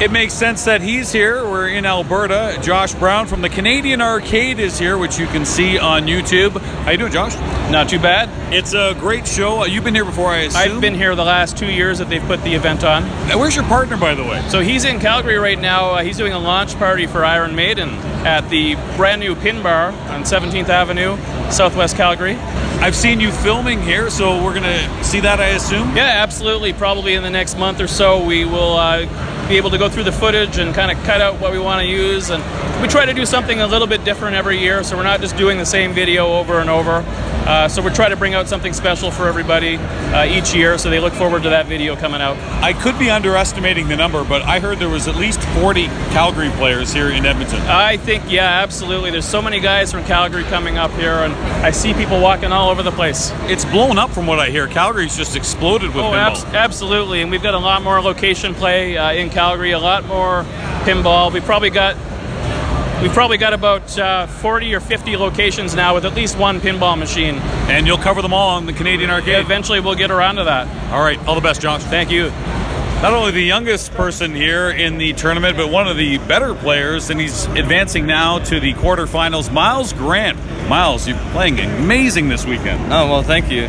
It 0.00 0.10
makes 0.10 0.34
sense 0.34 0.64
that 0.64 0.82
he's 0.82 1.12
here. 1.12 1.44
We're 1.44 1.68
in 1.68 1.86
Alberta. 1.86 2.58
Josh 2.60 2.94
Brown 2.96 3.28
from 3.28 3.42
the 3.42 3.48
Canadian 3.48 4.00
Arcade 4.02 4.58
is 4.58 4.76
here, 4.76 4.98
which 4.98 5.20
you 5.20 5.26
can 5.26 5.46
see 5.46 5.78
on 5.78 6.06
YouTube. 6.06 6.60
How 6.60 6.90
you 6.90 6.98
doing, 6.98 7.12
Josh? 7.12 7.36
Not 7.70 7.88
too 7.88 8.00
bad. 8.00 8.28
It's 8.52 8.74
a 8.74 8.96
great 8.98 9.24
show. 9.26 9.64
You've 9.64 9.84
been 9.84 9.94
here 9.94 10.04
before, 10.04 10.30
I 10.30 10.38
assume. 10.38 10.60
I've 10.60 10.80
been 10.80 10.96
here 10.96 11.14
the 11.14 11.24
last 11.24 11.56
two 11.56 11.70
years 11.70 11.98
that 12.00 12.08
they've 12.08 12.22
put 12.24 12.42
the 12.42 12.54
event 12.54 12.82
on. 12.82 13.04
Now, 13.28 13.38
Where's 13.38 13.54
your 13.54 13.64
partner, 13.66 13.96
by 13.96 14.16
the 14.16 14.24
way? 14.24 14.44
So 14.48 14.60
he's 14.60 14.84
in 14.84 14.98
Calgary 14.98 15.38
right 15.38 15.58
now. 15.58 15.92
Uh, 15.92 16.02
he's 16.02 16.16
doing 16.16 16.32
a 16.32 16.40
launch 16.40 16.74
party 16.76 17.06
for 17.06 17.24
Iron 17.24 17.54
Maiden 17.54 17.90
at 18.26 18.50
the 18.50 18.74
brand 18.96 19.20
new 19.20 19.36
Pin 19.36 19.62
Bar 19.62 19.92
on 20.10 20.24
17th 20.24 20.68
Avenue, 20.70 21.16
Southwest 21.52 21.96
Calgary. 21.96 22.34
I've 22.80 22.96
seen 22.96 23.20
you 23.20 23.30
filming 23.30 23.80
here, 23.80 24.10
so 24.10 24.42
we're 24.42 24.54
gonna 24.54 25.04
see 25.04 25.20
that, 25.20 25.38
I 25.40 25.50
assume. 25.50 25.96
Yeah, 25.96 26.02
absolutely. 26.02 26.72
Probably 26.72 27.14
in 27.14 27.22
the 27.22 27.30
next 27.30 27.56
month 27.56 27.80
or 27.80 27.86
so, 27.86 28.22
we 28.24 28.44
will 28.44 28.74
uh, 28.76 29.06
be 29.48 29.56
able 29.56 29.70
to 29.70 29.78
go 29.78 29.88
through 29.88 30.04
the 30.04 30.12
footage 30.12 30.58
and 30.58 30.74
kind 30.74 30.90
of 30.90 31.02
cut 31.04 31.20
out 31.20 31.40
what 31.40 31.52
we 31.52 31.58
want 31.58 31.80
to 31.82 31.86
use. 31.86 32.30
And 32.30 32.42
we 32.80 32.88
try 32.88 33.04
to 33.04 33.12
do 33.12 33.26
something 33.26 33.60
a 33.60 33.66
little 33.66 33.86
bit 33.86 34.04
different 34.04 34.36
every 34.36 34.58
year, 34.58 34.82
so 34.82 34.96
we're 34.96 35.02
not 35.02 35.20
just 35.20 35.36
doing 35.36 35.58
the 35.58 35.66
same 35.66 35.92
video 35.92 36.26
over 36.26 36.60
and 36.60 36.70
over. 36.70 37.04
Uh, 37.46 37.68
so 37.68 37.82
we're 37.82 37.92
trying 37.94 38.10
to 38.10 38.16
bring 38.16 38.32
out 38.34 38.48
something 38.48 38.72
special 38.72 39.10
for 39.10 39.28
everybody 39.28 39.76
uh, 39.76 40.24
each 40.24 40.54
year, 40.54 40.78
so 40.78 40.88
they 40.88 40.98
look 40.98 41.12
forward 41.12 41.42
to 41.42 41.50
that 41.50 41.66
video 41.66 41.94
coming 41.94 42.22
out. 42.22 42.38
I 42.62 42.72
could 42.72 42.98
be 42.98 43.10
underestimating 43.10 43.86
the 43.88 43.96
number, 43.96 44.24
but 44.24 44.40
I 44.42 44.60
heard 44.60 44.78
there 44.78 44.88
was 44.88 45.08
at 45.08 45.16
least 45.16 45.42
40 45.60 45.86
Calgary 46.14 46.48
players 46.52 46.92
here 46.92 47.10
in 47.10 47.26
Edmonton. 47.26 47.60
I 47.62 47.98
think, 47.98 48.24
yeah, 48.28 48.62
absolutely. 48.62 49.10
There's 49.10 49.26
so 49.28 49.42
many 49.42 49.60
guys 49.60 49.92
from 49.92 50.04
Calgary 50.04 50.44
coming 50.44 50.78
up 50.78 50.90
here, 50.92 51.12
and 51.16 51.34
I 51.64 51.70
see 51.70 51.92
people 51.92 52.18
walking 52.20 52.50
all 52.50 52.70
over 52.70 52.82
the 52.82 52.92
place. 52.92 53.30
It's 53.42 53.66
blown 53.66 53.98
up 53.98 54.10
from 54.10 54.26
what 54.26 54.38
I 54.40 54.48
hear. 54.48 54.66
Calgary's 54.66 55.14
just 55.16 55.36
exploded 55.36 55.88
with 55.94 55.98
Oh, 56.04 56.12
pinball. 56.12 56.14
abs- 56.14 56.44
absolutely. 56.44 57.20
And 57.20 57.30
we've 57.30 57.42
got 57.42 57.54
a 57.54 57.58
lot 57.58 57.82
more 57.82 58.00
location 58.00 58.54
play 58.54 58.96
uh, 58.96 59.12
in 59.12 59.28
Calgary, 59.28 59.72
a 59.72 59.78
lot 59.78 60.06
more 60.06 60.44
pinball. 60.84 61.30
We've 61.30 61.44
probably 61.44 61.70
got 61.70 61.96
we've 63.02 63.12
probably 63.12 63.38
got 63.38 63.52
about 63.52 63.98
uh, 63.98 64.26
40 64.26 64.74
or 64.74 64.80
50 64.80 65.16
locations 65.16 65.74
now 65.74 65.94
with 65.94 66.04
at 66.04 66.14
least 66.14 66.38
one 66.38 66.60
pinball 66.60 66.98
machine. 66.98 67.36
and 67.68 67.86
you'll 67.86 67.98
cover 67.98 68.22
them 68.22 68.32
all 68.32 68.50
on 68.50 68.66
the 68.66 68.72
Canadian 68.72 69.10
Arcade. 69.10 69.44
Eventually, 69.44 69.80
we'll 69.80 69.94
get 69.94 70.10
around 70.10 70.36
to 70.36 70.44
that. 70.44 70.92
All 70.92 71.02
right, 71.02 71.18
all 71.26 71.34
the 71.34 71.40
best, 71.40 71.60
Josh. 71.60 71.82
Thank 71.84 72.10
you. 72.10 72.30
Not 73.02 73.12
only 73.12 73.32
the 73.32 73.42
youngest 73.42 73.92
person 73.92 74.34
here 74.34 74.70
in 74.70 74.96
the 74.96 75.12
tournament, 75.12 75.58
but 75.58 75.68
one 75.70 75.86
of 75.86 75.98
the 75.98 76.16
better 76.18 76.54
players, 76.54 77.10
and 77.10 77.20
he's 77.20 77.44
advancing 77.48 78.06
now 78.06 78.38
to 78.38 78.58
the 78.60 78.72
quarterfinals. 78.74 79.52
Miles 79.52 79.92
Grant. 79.92 80.38
Miles, 80.70 81.06
you're 81.06 81.18
playing 81.32 81.60
amazing 81.60 82.30
this 82.30 82.46
weekend. 82.46 82.80
Oh 82.90 83.10
well, 83.10 83.22
thank 83.22 83.50
you. 83.50 83.62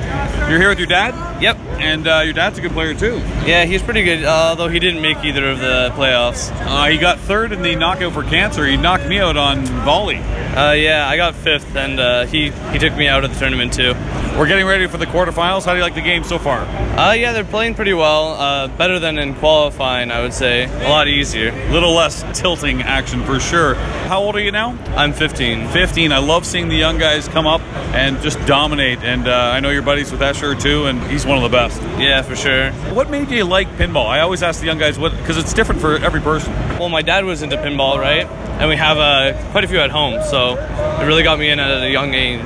You're 0.48 0.60
here 0.60 0.70
with 0.70 0.78
your 0.80 0.88
dad, 0.88 1.42
Yep. 1.42 1.58
and 1.80 2.08
uh, 2.08 2.22
your 2.24 2.32
dad's 2.32 2.58
a 2.58 2.62
good 2.62 2.72
player 2.72 2.94
too. 2.94 3.18
Yeah, 3.46 3.66
he's 3.66 3.82
pretty 3.84 4.04
good. 4.04 4.24
Although 4.24 4.70
he 4.70 4.80
didn't 4.80 5.02
make 5.02 5.18
either 5.26 5.50
of 5.50 5.60
the 5.60 5.92
playoffs. 5.96 6.50
Uh, 6.66 6.86
he 6.86 6.98
got 6.98 7.20
third 7.20 7.52
in 7.52 7.62
the 7.62 7.76
knockout 7.76 8.14
for 8.14 8.24
cancer. 8.24 8.66
He 8.66 8.78
knocked 8.78 9.08
me 9.08 9.20
out 9.20 9.36
on 9.36 9.66
volley. 9.84 10.18
Uh, 10.20 10.72
yeah, 10.72 11.06
I 11.10 11.18
got 11.18 11.36
fifth, 11.36 11.76
and 11.76 12.00
uh, 12.00 12.26
he 12.28 12.52
he 12.72 12.80
took 12.80 12.96
me 12.96 13.10
out 13.10 13.26
of 13.26 13.34
the 13.34 13.40
tournament 13.40 13.74
too. 13.74 13.94
We're 14.38 14.48
getting 14.48 14.66
ready 14.66 14.88
for 14.88 14.98
the 14.98 15.06
quarterfinals. 15.06 15.66
How 15.66 15.72
do 15.72 15.78
you 15.78 15.84
like 15.84 15.96
the 15.96 16.02
game 16.02 16.24
so 16.24 16.38
far? 16.40 16.62
Uh, 16.98 17.12
yeah, 17.14 17.34
they're 17.34 17.44
playing 17.44 17.74
pretty 17.76 17.94
well. 17.94 18.34
Uh, 18.36 18.68
better 18.70 19.00
than 19.00 19.18
in 19.26 19.36
qualifying, 19.36 20.12
I 20.12 20.22
would 20.22 20.34
say. 20.34 20.66
A 20.66 20.90
lot 20.90 21.08
easier. 21.08 21.50
A 21.50 21.72
little 21.72 21.94
less 21.94 22.24
tilting 22.40 22.82
action 22.82 23.24
for 23.24 23.40
sure. 23.40 23.76
How 24.08 24.22
old 24.22 24.36
are 24.36 24.40
you 24.40 24.52
now? 24.52 24.78
I'm 24.96 25.14
15. 25.14 25.68
15. 25.70 26.12
I 26.12 26.20
love 26.20 26.46
seeing 26.46 26.70
the 26.70 26.76
young 26.76 26.98
guys 26.98 27.28
come 27.28 27.48
up 27.48 27.62
and 27.94 28.22
just 28.22 28.40
dominate. 28.46 29.00
And 29.00 29.28
uh, 29.28 29.32
I 29.32 29.60
know 29.60 29.72
your 29.72 29.82
buddies 29.82 30.12
with 30.12 30.22
Escher 30.22 30.60
too, 30.60 30.86
and 30.86 31.02
he's 31.12 31.26
one 31.26 31.38
of 31.38 31.44
the 31.44 31.50
best. 31.50 31.82
Yeah, 32.00 32.22
for 32.22 32.36
sure. 32.36 32.72
What 32.94 33.10
made 33.10 33.30
you 33.32 33.44
like 33.44 33.68
pinball? 33.78 34.06
I 34.06 34.20
always 34.20 34.44
ask 34.44 34.60
the 34.60 34.68
young 34.68 34.78
guys 34.78 35.00
what 35.00 35.12
because 35.18 35.38
it's 35.38 35.54
different 35.54 35.82
for 35.82 35.98
every 35.98 36.22
person. 36.22 36.54
Well, 36.78 36.90
my 36.90 37.02
dad 37.02 37.26
was 37.26 37.42
into 37.42 37.58
pinball, 37.58 37.98
right? 37.98 38.26
And 38.60 38.70
we 38.70 38.76
have 38.76 38.98
uh, 38.98 39.52
quite 39.52 39.64
a 39.64 39.68
few 39.68 39.80
at 39.80 39.90
home, 39.90 40.24
so 40.24 40.56
it 41.02 41.06
really 41.06 41.24
got 41.24 41.40
me 41.40 41.50
in 41.50 41.60
at 41.60 41.84
a 41.84 41.90
young 41.90 42.14
age. 42.14 42.42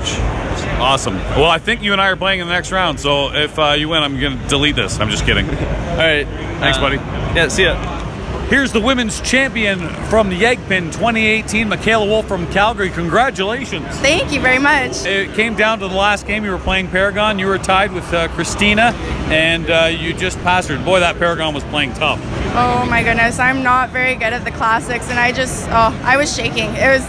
Awesome. 0.80 1.16
Well, 1.16 1.50
I 1.50 1.60
think 1.60 1.82
you 1.84 1.92
and 1.92 2.02
I 2.02 2.08
are 2.10 2.16
playing 2.16 2.40
in 2.40 2.48
the 2.48 2.54
next 2.54 2.72
round. 2.72 3.00
So 3.00 3.34
if 3.34 3.58
uh, 3.60 3.72
you 3.78 3.90
win, 3.90 4.02
I'm 4.04 4.20
going 4.20 4.40
to 4.40 4.48
delete 4.48 4.76
this. 4.76 5.00
I'm 5.00 5.10
just 5.10 5.26
kidding. 5.26 5.46
All 5.50 5.56
right. 5.98 6.26
Thanks, 6.60 6.78
Uh, 6.78 6.82
buddy. 6.82 6.96
Yeah, 7.36 7.48
see 7.50 7.64
ya. 7.66 7.96
Here's 8.50 8.72
the 8.72 8.80
women's 8.82 9.22
champion 9.22 9.78
from 10.10 10.30
the 10.30 10.40
Yegpin 10.42 10.92
2018, 10.92 11.70
Michaela 11.70 12.04
Wolf 12.08 12.28
from 12.28 12.48
Calgary. 12.48 12.90
Congratulations. 12.90 13.86
Thank 14.00 14.32
you 14.34 14.40
very 14.42 14.58
much. 14.58 15.06
It 15.06 15.36
came 15.36 15.54
down 15.56 15.78
to 15.80 15.88
the 15.88 15.94
last 15.94 16.26
game. 16.26 16.44
You 16.44 16.50
were 16.52 16.58
playing 16.58 16.88
Paragon. 16.88 17.38
You 17.38 17.46
were 17.46 17.60
tied 17.60 17.92
with 17.92 18.12
uh, 18.12 18.28
Christina, 18.30 18.94
and 19.30 19.70
uh, 19.70 19.86
you 19.96 20.14
just 20.16 20.40
passed 20.40 20.68
her. 20.70 20.84
Boy, 20.84 21.00
that 21.00 21.20
Paragon 21.20 21.54
was 21.54 21.64
playing 21.66 21.94
tough. 21.94 22.20
Oh 22.56 22.88
my 22.90 23.04
goodness, 23.04 23.38
I'm 23.38 23.62
not 23.62 23.92
very 23.92 24.16
good 24.16 24.34
at 24.34 24.44
the 24.44 24.52
classics, 24.52 25.12
and 25.12 25.20
I 25.20 25.32
just, 25.32 25.68
oh, 25.70 25.96
I 26.04 26.18
was 26.18 26.36
shaking. 26.36 26.70
It 26.74 26.88
was, 26.88 27.04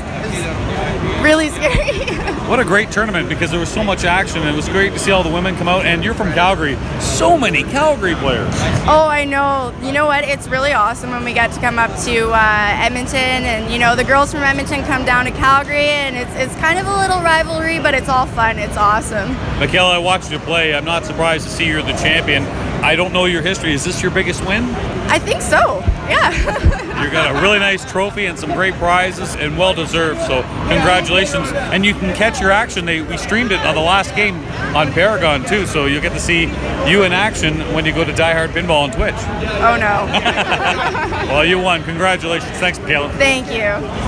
really 1.22 1.48
scary. 1.48 2.06
What 2.50 2.58
a 2.58 2.64
great 2.64 2.90
tournament 2.90 3.28
because 3.28 3.52
there 3.52 3.60
was 3.60 3.68
so 3.68 3.84
much 3.84 4.02
action. 4.02 4.44
It 4.44 4.56
was 4.56 4.68
great 4.68 4.92
to 4.94 4.98
see 4.98 5.12
all 5.12 5.22
the 5.22 5.30
women 5.30 5.54
come 5.54 5.68
out, 5.68 5.86
and 5.86 6.02
you're 6.02 6.14
from 6.14 6.32
Calgary. 6.32 6.76
So 6.98 7.38
many 7.38 7.62
Calgary 7.62 8.16
players. 8.16 8.52
oh, 8.88 9.06
I 9.08 9.24
know. 9.24 9.72
You 9.84 9.92
know 9.92 10.06
what? 10.06 10.24
It's 10.24 10.48
really 10.48 10.72
awesome 10.72 11.10
when 11.10 11.24
we 11.24 11.32
get 11.32 11.52
to 11.52 11.60
come 11.60 11.78
up 11.78 11.96
to 12.06 12.30
uh, 12.30 12.84
Edmonton, 12.84 13.14
and 13.44 13.72
you 13.72 13.78
know 13.78 13.94
the 13.94 14.02
girls 14.02 14.32
from 14.32 14.42
Edmonton 14.42 14.82
come 14.82 15.04
down 15.04 15.26
to 15.26 15.30
Calgary, 15.30 15.90
and 15.90 16.16
it's 16.16 16.34
it's 16.34 16.60
kind 16.60 16.80
of 16.80 16.88
a 16.88 16.96
little 16.96 17.20
rivalry, 17.20 17.78
but 17.78 17.94
it's 17.94 18.08
all 18.08 18.26
fun. 18.26 18.58
It's 18.58 18.76
awesome. 18.76 19.28
Michaela, 19.60 19.94
I 19.94 19.98
watched 19.98 20.32
you 20.32 20.40
play. 20.40 20.74
I'm 20.74 20.84
not 20.84 21.04
surprised 21.04 21.44
to 21.46 21.52
see 21.52 21.68
you're 21.68 21.82
the 21.82 21.92
champion. 21.92 22.42
I 22.82 22.96
don't 22.96 23.12
know 23.12 23.26
your 23.26 23.42
history. 23.42 23.74
Is 23.74 23.84
this 23.84 24.02
your 24.02 24.10
biggest 24.10 24.44
win? 24.44 24.64
I 25.08 25.20
think 25.20 25.40
so. 25.40 25.78
Yeah. 26.08 26.86
You 27.02 27.10
got 27.10 27.34
a 27.36 27.40
really 27.40 27.58
nice 27.58 27.90
trophy 27.90 28.26
and 28.26 28.38
some 28.38 28.52
great 28.52 28.74
prizes, 28.74 29.34
and 29.36 29.56
well 29.58 29.74
deserved. 29.74 30.20
So 30.22 30.42
congratulations! 30.68 31.48
And 31.52 31.84
you 31.84 31.94
can 31.94 32.14
catch 32.14 32.40
your 32.40 32.50
action. 32.50 32.84
They 32.84 33.00
we 33.02 33.16
streamed 33.16 33.52
it 33.52 33.60
on 33.60 33.74
the 33.74 33.80
last 33.80 34.14
game 34.14 34.36
on 34.76 34.92
Paragon 34.92 35.44
too, 35.44 35.66
so 35.66 35.86
you'll 35.86 36.02
get 36.02 36.12
to 36.12 36.20
see 36.20 36.42
you 36.88 37.02
in 37.04 37.12
action 37.12 37.58
when 37.74 37.84
you 37.84 37.92
go 37.92 38.04
to 38.04 38.12
Die 38.12 38.32
Hard 38.32 38.50
Pinball 38.50 38.82
on 38.84 38.90
Twitch. 38.92 39.14
oh 39.16 39.76
no. 39.80 41.06
Well, 41.30 41.44
you 41.44 41.60
won. 41.60 41.84
Congratulations. 41.84 42.50
Thanks, 42.58 42.80
Michaela. 42.80 43.08
Thank 43.12 43.46
you. 43.52 43.60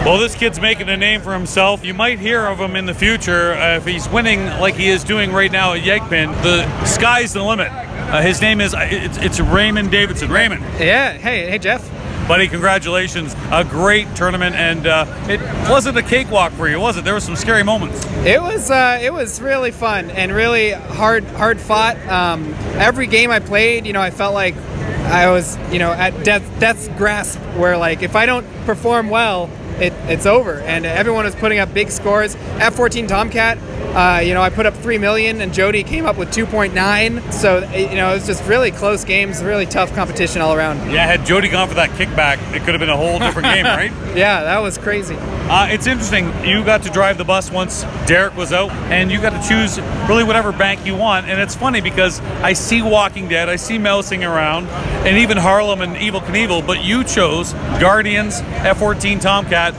Well, 0.04 0.18
this 0.18 0.34
kid's 0.34 0.58
making 0.61 0.88
a 0.88 0.96
name 0.96 1.20
for 1.20 1.32
himself. 1.32 1.84
You 1.84 1.94
might 1.94 2.18
hear 2.18 2.46
of 2.46 2.58
him 2.58 2.75
in 2.75 2.84
the 2.84 2.94
future 2.94 3.52
uh, 3.52 3.76
if 3.76 3.87
he's 3.87 4.08
winning 4.08 4.44
like 4.58 4.75
he 4.75 4.88
is 4.88 5.04
doing 5.04 5.30
right 5.32 5.52
now 5.52 5.72
at 5.75 5.82
Yegpin. 5.82 6.32
The 6.42 6.84
sky's 6.84 7.32
the 7.32 7.44
limit. 7.44 7.70
Uh, 7.70 8.22
his 8.22 8.40
name 8.40 8.61
is 8.61 8.75
uh, 8.75 8.88
it's, 8.90 9.18
it's 9.18 9.38
Raymond 9.38 9.92
Davidson. 9.92 10.32
Raymond, 10.32 10.62
Yeah. 10.80 11.12
Hey, 11.12 11.49
hey, 11.49 11.58
Jeff. 11.58 11.88
Buddy, 12.29 12.49
congratulations! 12.49 13.35
A 13.50 13.64
great 13.64 14.14
tournament, 14.14 14.57
and 14.57 14.87
uh, 14.87 15.07
it 15.29 15.41
wasn't 15.71 15.97
a 15.99 16.02
cakewalk 16.02 16.52
for 16.52 16.69
you, 16.69 16.79
was 16.81 16.97
it? 16.97 17.05
There 17.05 17.14
were 17.14 17.21
some 17.21 17.37
scary 17.37 17.62
moments. 17.62 18.05
It 18.25 18.41
was 18.41 18.71
uh, 18.71 18.99
it 19.02 19.12
was 19.12 19.41
really 19.41 19.71
fun 19.71 20.11
and 20.11 20.33
really 20.33 20.73
hard 20.73 21.25
hard 21.25 21.61
fought. 21.61 21.97
Um, 22.07 22.55
every 22.75 23.07
game 23.07 23.31
I 23.31 23.41
played, 23.41 23.87
you 23.87 23.93
know, 23.93 24.00
I 24.00 24.11
felt 24.11 24.35
like 24.35 24.57
I 24.57 25.31
was 25.31 25.59
you 25.73 25.79
know 25.79 25.93
at 25.93 26.25
death 26.25 26.49
death's 26.61 26.88
grasp, 26.97 27.38
where 27.57 27.76
like 27.76 28.02
if 28.02 28.17
I 28.17 28.26
don't 28.26 28.47
perform 28.64 29.11
well, 29.11 29.50
it, 29.79 29.93
it's 30.07 30.26
over. 30.26 30.61
And 30.61 30.87
everyone 30.87 31.25
was 31.25 31.35
putting 31.35 31.59
up 31.59 31.75
big 31.75 31.91
scores. 31.91 32.37
F14 32.37 33.09
Tomcat, 33.09 33.59
uh, 33.94 34.20
you 34.20 34.34
know, 34.34 34.42
I 34.42 34.50
put 34.50 34.66
up 34.66 34.75
three 34.75 34.99
million, 34.99 35.40
and 35.40 35.52
Jody 35.52 35.82
came 35.82 36.06
up 36.06 36.16
with 36.16 36.30
2.9. 36.30 37.32
So 37.32 37.58
you 37.72 37.96
know, 37.96 38.11
it 38.11 38.14
was 38.14 38.26
just 38.26 38.44
really 38.44 38.70
close 38.70 39.04
games, 39.04 39.42
really 39.42 39.66
tough 39.66 39.94
competition 39.94 40.40
all 40.40 40.54
around. 40.54 40.90
Yeah, 40.90 41.06
had 41.06 41.26
Jody 41.26 41.49
gone 41.49 41.68
for 41.68 41.75
that 41.75 41.90
kickback, 41.90 42.38
it 42.54 42.61
could 42.61 42.75
have 42.75 42.80
been 42.80 42.90
a 42.90 42.96
whole 42.96 43.18
different 43.18 43.49
game, 43.54 43.64
right? 43.66 43.92
Yeah, 44.16 44.42
that 44.42 44.58
was 44.58 44.78
crazy. 44.78 45.16
Uh, 45.18 45.66
it's 45.70 45.87
interesting. 45.87 46.26
You 46.46 46.64
got 46.64 46.82
to 46.84 46.90
drive 46.90 47.18
the 47.18 47.25
bus 47.25 47.50
once 47.50 47.82
Derek 48.06 48.37
was 48.37 48.52
out, 48.52 48.70
and 48.90 49.11
you 49.11 49.20
got 49.20 49.30
to 49.30 49.49
choose 49.49 49.78
really 50.08 50.25
whatever 50.25 50.52
bank 50.52 50.87
you 50.87 50.96
want. 50.96 51.26
And 51.26 51.40
it's 51.40 51.54
funny 51.54 51.80
because 51.80 52.20
I 52.40 52.54
see 52.54 52.80
Walking 52.80 53.28
Dead, 53.28 53.49
I 53.49 53.56
see 53.56 53.76
Mousin' 53.76 54.22
Around, 54.22 54.68
and 55.06 55.18
even 55.18 55.37
Harlem 55.37 55.82
and 55.82 55.96
Evel 55.96 56.20
Knievel, 56.20 56.66
but 56.66 56.82
you 56.82 57.04
chose 57.04 57.52
Guardians, 57.80 58.40
F-14 58.40 59.20
Tomcat, 59.20 59.75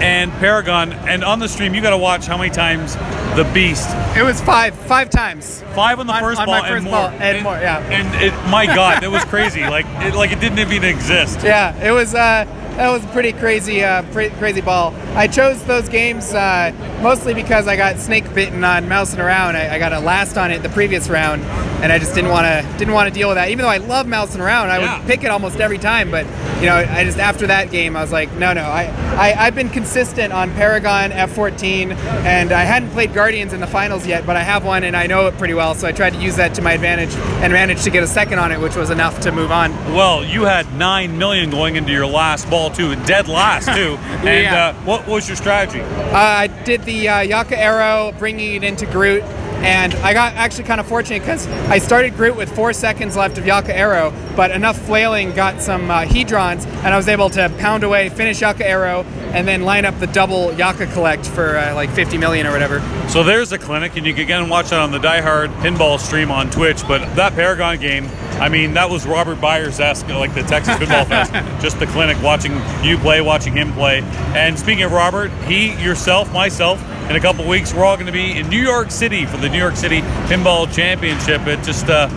and 0.00 0.30
Paragon. 0.32 0.92
And 0.92 1.24
on 1.24 1.40
the 1.40 1.48
stream, 1.48 1.74
you 1.74 1.82
got 1.82 1.90
to 1.90 1.98
watch 1.98 2.26
how 2.26 2.38
many 2.38 2.50
times 2.50 2.94
the 3.38 3.44
Beast. 3.54 3.88
It 4.16 4.24
was 4.24 4.40
five 4.40 4.74
five 4.74 5.10
times. 5.10 5.62
Five 5.72 6.00
on 6.00 6.08
the 6.08 6.12
On- 6.12 6.20
first 6.20 6.40
on 6.40 6.46
ball 6.46 6.60
my 6.60 6.66
and 6.66 6.74
first 6.74 6.84
more. 6.84 6.92
ball 6.92 7.08
and 7.20 7.42
more, 7.44 7.54
yeah. 7.54 7.78
And 7.88 8.22
it, 8.22 8.32
my 8.50 8.66
God, 8.66 9.00
that 9.00 9.10
was 9.12 9.24
crazy. 9.26 9.60
like 9.76 9.86
it, 10.04 10.14
like 10.16 10.32
it 10.32 10.40
didn't 10.40 10.58
even 10.58 10.82
exist. 10.82 11.42
Yeah, 11.44 11.72
it 11.80 11.92
was. 11.92 12.14
Uh, 12.16 12.46
that 12.78 12.90
was 12.90 13.04
a 13.04 13.08
pretty 13.08 13.32
crazy, 13.32 13.82
uh, 13.82 14.04
pretty 14.12 14.32
crazy 14.36 14.60
ball. 14.60 14.94
I 15.16 15.26
chose 15.26 15.60
those 15.64 15.88
games 15.88 16.32
uh, 16.32 16.70
mostly 17.02 17.34
because 17.34 17.66
I 17.66 17.74
got 17.76 17.96
snake 17.98 18.32
bitten 18.34 18.62
on 18.62 18.88
Mousin' 18.88 19.18
Around. 19.18 19.56
I, 19.56 19.74
I 19.74 19.78
got 19.80 19.92
a 19.92 19.98
last 19.98 20.38
on 20.38 20.52
it 20.52 20.62
the 20.62 20.68
previous 20.68 21.08
round, 21.08 21.42
and 21.82 21.90
I 21.92 21.98
just 21.98 22.14
didn't 22.14 22.30
want 22.30 22.46
to 22.46 22.78
didn't 22.78 22.94
want 22.94 23.08
to 23.12 23.14
deal 23.14 23.28
with 23.28 23.36
that. 23.36 23.50
Even 23.50 23.64
though 23.64 23.68
I 23.70 23.78
love 23.78 24.06
Mousin' 24.06 24.40
Around, 24.40 24.70
I 24.70 24.78
Yeah. 24.78 24.98
would 24.98 25.06
pick 25.08 25.24
it 25.24 25.30
almost 25.30 25.58
every 25.60 25.78
time. 25.78 26.10
But 26.12 26.24
you 26.60 26.66
know, 26.66 26.76
I 26.76 27.02
just 27.04 27.18
after 27.18 27.48
that 27.48 27.70
game, 27.72 27.96
I 27.96 28.00
was 28.00 28.12
like, 28.12 28.32
no, 28.34 28.52
no. 28.52 28.62
I, 28.62 28.84
I 29.16 29.46
I've 29.46 29.54
been 29.56 29.70
consistent 29.70 30.32
on 30.32 30.52
Paragon 30.52 31.10
F14, 31.10 31.96
and 32.24 32.52
I 32.52 32.62
hadn't 32.62 32.90
played 32.90 33.12
Guardians 33.28 33.52
in 33.52 33.60
the 33.60 33.66
finals 33.66 34.06
yet, 34.06 34.24
but 34.24 34.36
I 34.36 34.42
have 34.42 34.64
one 34.64 34.84
and 34.84 34.96
I 34.96 35.06
know 35.06 35.26
it 35.26 35.36
pretty 35.36 35.52
well. 35.52 35.74
So 35.74 35.86
I 35.86 35.92
tried 35.92 36.14
to 36.14 36.18
use 36.18 36.36
that 36.36 36.54
to 36.54 36.62
my 36.62 36.72
advantage 36.72 37.14
and 37.44 37.52
managed 37.52 37.84
to 37.84 37.90
get 37.90 38.02
a 38.02 38.06
second 38.06 38.38
on 38.38 38.52
it, 38.52 38.58
which 38.58 38.74
was 38.74 38.88
enough 38.88 39.20
to 39.20 39.32
move 39.32 39.50
on. 39.52 39.70
Well, 39.94 40.24
you 40.24 40.44
had 40.44 40.72
nine 40.76 41.18
million 41.18 41.50
going 41.50 41.76
into 41.76 41.92
your 41.92 42.06
last 42.06 42.48
ball 42.48 42.70
too, 42.70 42.96
dead 43.04 43.28
last 43.28 43.66
too. 43.66 43.98
And 44.26 44.44
Yeah. 44.44 44.68
uh, 44.68 44.72
what 44.84 45.06
was 45.06 45.28
your 45.28 45.36
strategy? 45.36 45.80
Uh, 45.82 46.16
I 46.16 46.46
did 46.64 46.84
the 46.84 47.06
uh, 47.06 47.20
Yaka 47.20 47.58
arrow, 47.58 48.12
bringing 48.18 48.54
it 48.54 48.64
into 48.64 48.86
Groot, 48.86 49.22
and 49.62 49.94
I 49.96 50.12
got 50.12 50.34
actually 50.34 50.64
kind 50.64 50.80
of 50.80 50.86
fortunate 50.86 51.20
because 51.20 51.46
I 51.68 51.78
started 51.78 52.16
Groot 52.16 52.36
with 52.36 52.54
four 52.54 52.72
seconds 52.72 53.16
left 53.16 53.38
of 53.38 53.46
Yaka 53.46 53.76
arrow, 53.76 54.12
but 54.36 54.50
enough 54.50 54.78
flailing 54.78 55.34
got 55.34 55.60
some 55.60 55.90
uh, 55.90 56.02
Hedrons, 56.02 56.66
and 56.66 56.88
I 56.88 56.96
was 56.96 57.08
able 57.08 57.30
to 57.30 57.48
pound 57.58 57.84
away, 57.84 58.08
finish 58.08 58.40
Yaka 58.40 58.66
arrow, 58.66 59.04
and 59.32 59.46
then 59.46 59.62
line 59.62 59.84
up 59.84 59.98
the 59.98 60.06
double 60.06 60.52
Yaka 60.54 60.86
collect 60.88 61.26
for 61.26 61.56
uh, 61.56 61.74
like 61.74 61.90
50 61.90 62.18
million 62.18 62.46
or 62.46 62.52
whatever. 62.52 62.80
So 63.08 63.24
there's 63.24 63.52
a 63.52 63.58
clinic, 63.58 63.96
and 63.96 64.06
you 64.06 64.14
can 64.14 64.22
again 64.22 64.48
watch 64.48 64.70
that 64.70 64.80
on 64.80 64.90
the 64.92 64.98
Die 64.98 65.20
Hard 65.20 65.50
Pinball 65.62 65.98
stream 65.98 66.30
on 66.30 66.50
Twitch. 66.50 66.86
But 66.86 67.16
that 67.16 67.34
Paragon 67.34 67.78
game, 67.78 68.08
I 68.40 68.48
mean, 68.48 68.74
that 68.74 68.88
was 68.88 69.06
Robert 69.06 69.40
Byers 69.40 69.80
esque, 69.80 70.08
like 70.08 70.34
the 70.34 70.42
Texas 70.42 70.76
Football 70.76 71.04
Fest. 71.06 71.32
Just 71.60 71.78
the 71.78 71.86
clinic, 71.86 72.20
watching 72.22 72.52
you 72.82 72.98
play, 72.98 73.20
watching 73.20 73.52
him 73.56 73.72
play. 73.72 74.02
And 74.34 74.58
speaking 74.58 74.84
of 74.84 74.92
Robert, 74.92 75.30
he, 75.46 75.74
yourself, 75.82 76.32
myself, 76.32 76.82
in 77.10 77.16
a 77.16 77.20
couple 77.20 77.46
weeks, 77.46 77.72
we're 77.72 77.84
all 77.84 77.96
going 77.96 78.06
to 78.06 78.12
be 78.12 78.38
in 78.38 78.48
New 78.48 78.62
York 78.62 78.90
City 78.90 79.24
for 79.24 79.38
the 79.38 79.48
New 79.48 79.58
York 79.58 79.76
City 79.76 80.02
Pinball 80.28 80.72
Championship. 80.72 81.46
It 81.46 81.62
just 81.62 81.86
uh, 81.88 82.08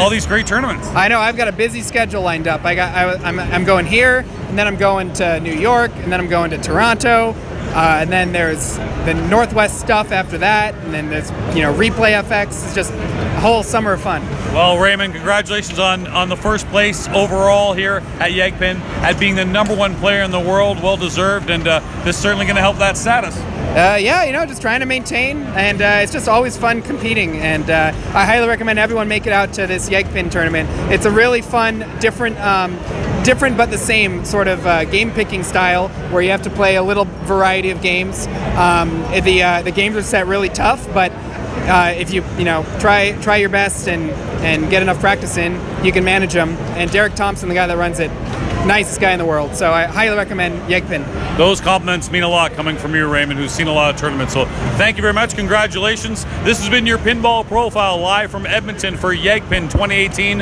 all 0.00 0.10
these 0.10 0.26
great 0.26 0.46
tournaments. 0.46 0.86
I 0.88 1.08
know 1.08 1.18
I've 1.18 1.36
got 1.36 1.48
a 1.48 1.52
busy 1.52 1.82
schedule 1.82 2.22
lined 2.22 2.46
up. 2.46 2.64
I 2.64 2.74
got 2.74 2.94
I, 2.94 3.28
I'm, 3.28 3.40
I'm 3.40 3.64
going 3.64 3.84
here, 3.84 4.24
and 4.48 4.58
then 4.58 4.66
I'm 4.66 4.76
going 4.76 5.12
to 5.14 5.40
New 5.40 5.52
York, 5.54 5.90
and 5.96 6.12
then 6.12 6.20
I'm 6.20 6.28
going 6.28 6.50
to 6.50 6.58
Toronto, 6.58 7.34
uh, 7.78 8.00
and 8.00 8.10
then 8.10 8.32
there's 8.32 8.76
the 9.06 9.14
Northwest 9.30 9.78
stuff 9.78 10.10
after 10.10 10.36
that, 10.38 10.74
and 10.74 10.92
then 10.92 11.08
there's 11.08 11.30
you 11.54 11.62
know 11.62 11.72
Replay 11.72 12.20
FX. 12.20 12.46
It's 12.46 12.74
just 12.74 12.92
a 12.92 13.40
whole 13.40 13.62
summer 13.62 13.92
of 13.92 14.00
fun. 14.00 14.20
Well, 14.52 14.80
Raymond, 14.80 15.14
congratulations 15.14 15.78
on, 15.78 16.08
on 16.08 16.28
the 16.28 16.36
first 16.36 16.66
place 16.70 17.06
overall 17.10 17.74
here 17.74 17.98
at 18.18 18.32
Yegpin, 18.32 18.80
at 19.02 19.20
being 19.20 19.36
the 19.36 19.44
number 19.44 19.76
one 19.76 19.94
player 19.94 20.24
in 20.24 20.32
the 20.32 20.40
world. 20.40 20.82
Well 20.82 20.96
deserved, 20.96 21.50
and 21.50 21.68
uh, 21.68 21.78
this 22.02 22.16
is 22.16 22.22
certainly 22.22 22.46
going 22.46 22.56
to 22.56 22.62
help 22.62 22.78
that 22.78 22.96
status. 22.96 23.38
Uh, 23.38 23.96
yeah, 24.00 24.24
you 24.24 24.32
know, 24.32 24.44
just 24.44 24.60
trying 24.60 24.80
to 24.80 24.86
maintain, 24.86 25.42
and 25.42 25.80
uh, 25.80 26.00
it's 26.02 26.10
just 26.10 26.26
always 26.26 26.56
fun 26.56 26.82
competing. 26.82 27.36
And 27.36 27.70
uh, 27.70 27.92
I 28.12 28.24
highly 28.24 28.48
recommend 28.48 28.80
everyone 28.80 29.06
make 29.06 29.28
it 29.28 29.32
out 29.32 29.52
to 29.52 29.68
this 29.68 29.88
Yegpin 29.88 30.32
tournament. 30.32 30.68
It's 30.92 31.04
a 31.04 31.10
really 31.12 31.42
fun, 31.42 31.88
different, 32.00 32.40
um, 32.40 32.76
different 33.28 33.58
but 33.58 33.70
the 33.70 33.76
same 33.76 34.24
sort 34.24 34.48
of 34.48 34.66
uh, 34.66 34.86
game 34.86 35.10
picking 35.10 35.42
style 35.42 35.88
where 36.10 36.22
you 36.22 36.30
have 36.30 36.40
to 36.40 36.48
play 36.48 36.76
a 36.76 36.82
little 36.82 37.04
variety 37.04 37.68
of 37.68 37.82
games. 37.82 38.26
Um, 38.56 39.02
the 39.22 39.42
uh, 39.42 39.60
the 39.60 39.70
games 39.70 39.96
are 39.96 40.02
set 40.02 40.26
really 40.26 40.48
tough, 40.48 40.82
but 40.94 41.12
uh, 41.68 41.92
if 41.94 42.10
you 42.10 42.24
you 42.38 42.44
know 42.44 42.64
try 42.80 43.12
try 43.20 43.36
your 43.36 43.50
best 43.50 43.86
and 43.86 44.10
and 44.42 44.70
get 44.70 44.80
enough 44.80 44.98
practice 45.00 45.36
in, 45.36 45.52
you 45.84 45.92
can 45.92 46.04
manage 46.04 46.32
them. 46.32 46.56
And 46.78 46.90
Derek 46.90 47.16
Thompson, 47.16 47.50
the 47.50 47.54
guy 47.54 47.66
that 47.66 47.76
runs 47.76 47.98
it, 47.98 48.10
nicest 48.66 48.98
guy 48.98 49.12
in 49.12 49.18
the 49.18 49.26
world. 49.26 49.54
So 49.54 49.72
I 49.72 49.84
highly 49.84 50.16
recommend 50.16 50.62
Yegpin. 50.62 51.36
Those 51.36 51.60
compliments 51.60 52.10
mean 52.10 52.22
a 52.22 52.28
lot 52.28 52.52
coming 52.52 52.78
from 52.78 52.94
you, 52.94 53.06
Raymond, 53.06 53.38
who's 53.38 53.52
seen 53.52 53.66
a 53.66 53.72
lot 53.72 53.94
of 53.94 54.00
tournaments. 54.00 54.32
So 54.32 54.46
thank 54.78 54.96
you 54.96 55.02
very 55.02 55.12
much. 55.12 55.36
Congratulations. 55.36 56.24
This 56.44 56.60
has 56.60 56.70
been 56.70 56.86
your 56.86 56.98
Pinball 56.98 57.46
Profile 57.46 57.98
live 57.98 58.30
from 58.30 58.46
Edmonton 58.46 58.96
for 58.96 59.14
Yegpin 59.14 59.70
2018. 59.70 60.40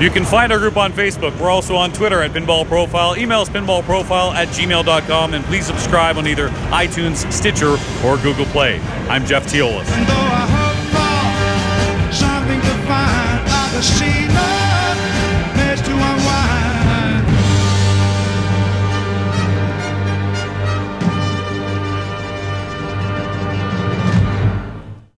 You 0.00 0.10
can 0.10 0.24
find 0.24 0.52
our 0.52 0.58
group 0.58 0.76
on 0.76 0.92
Facebook. 0.92 1.38
We're 1.38 1.50
also 1.50 1.76
on 1.76 1.92
Twitter 1.92 2.20
at 2.20 2.32
Pinball 2.32 2.66
Profile. 2.66 3.16
Email 3.16 3.40
us 3.40 3.48
pinballprofile 3.48 4.34
at 4.34 4.48
gmail.com 4.48 5.34
and 5.34 5.44
please 5.44 5.66
subscribe 5.66 6.18
on 6.18 6.26
either 6.26 6.48
iTunes, 6.70 7.30
Stitcher, 7.32 7.76
or 8.04 8.16
Google 8.18 8.46
Play. 8.46 8.80
I'm 9.08 9.24
Jeff 9.24 9.46
Teolis. 9.46 9.88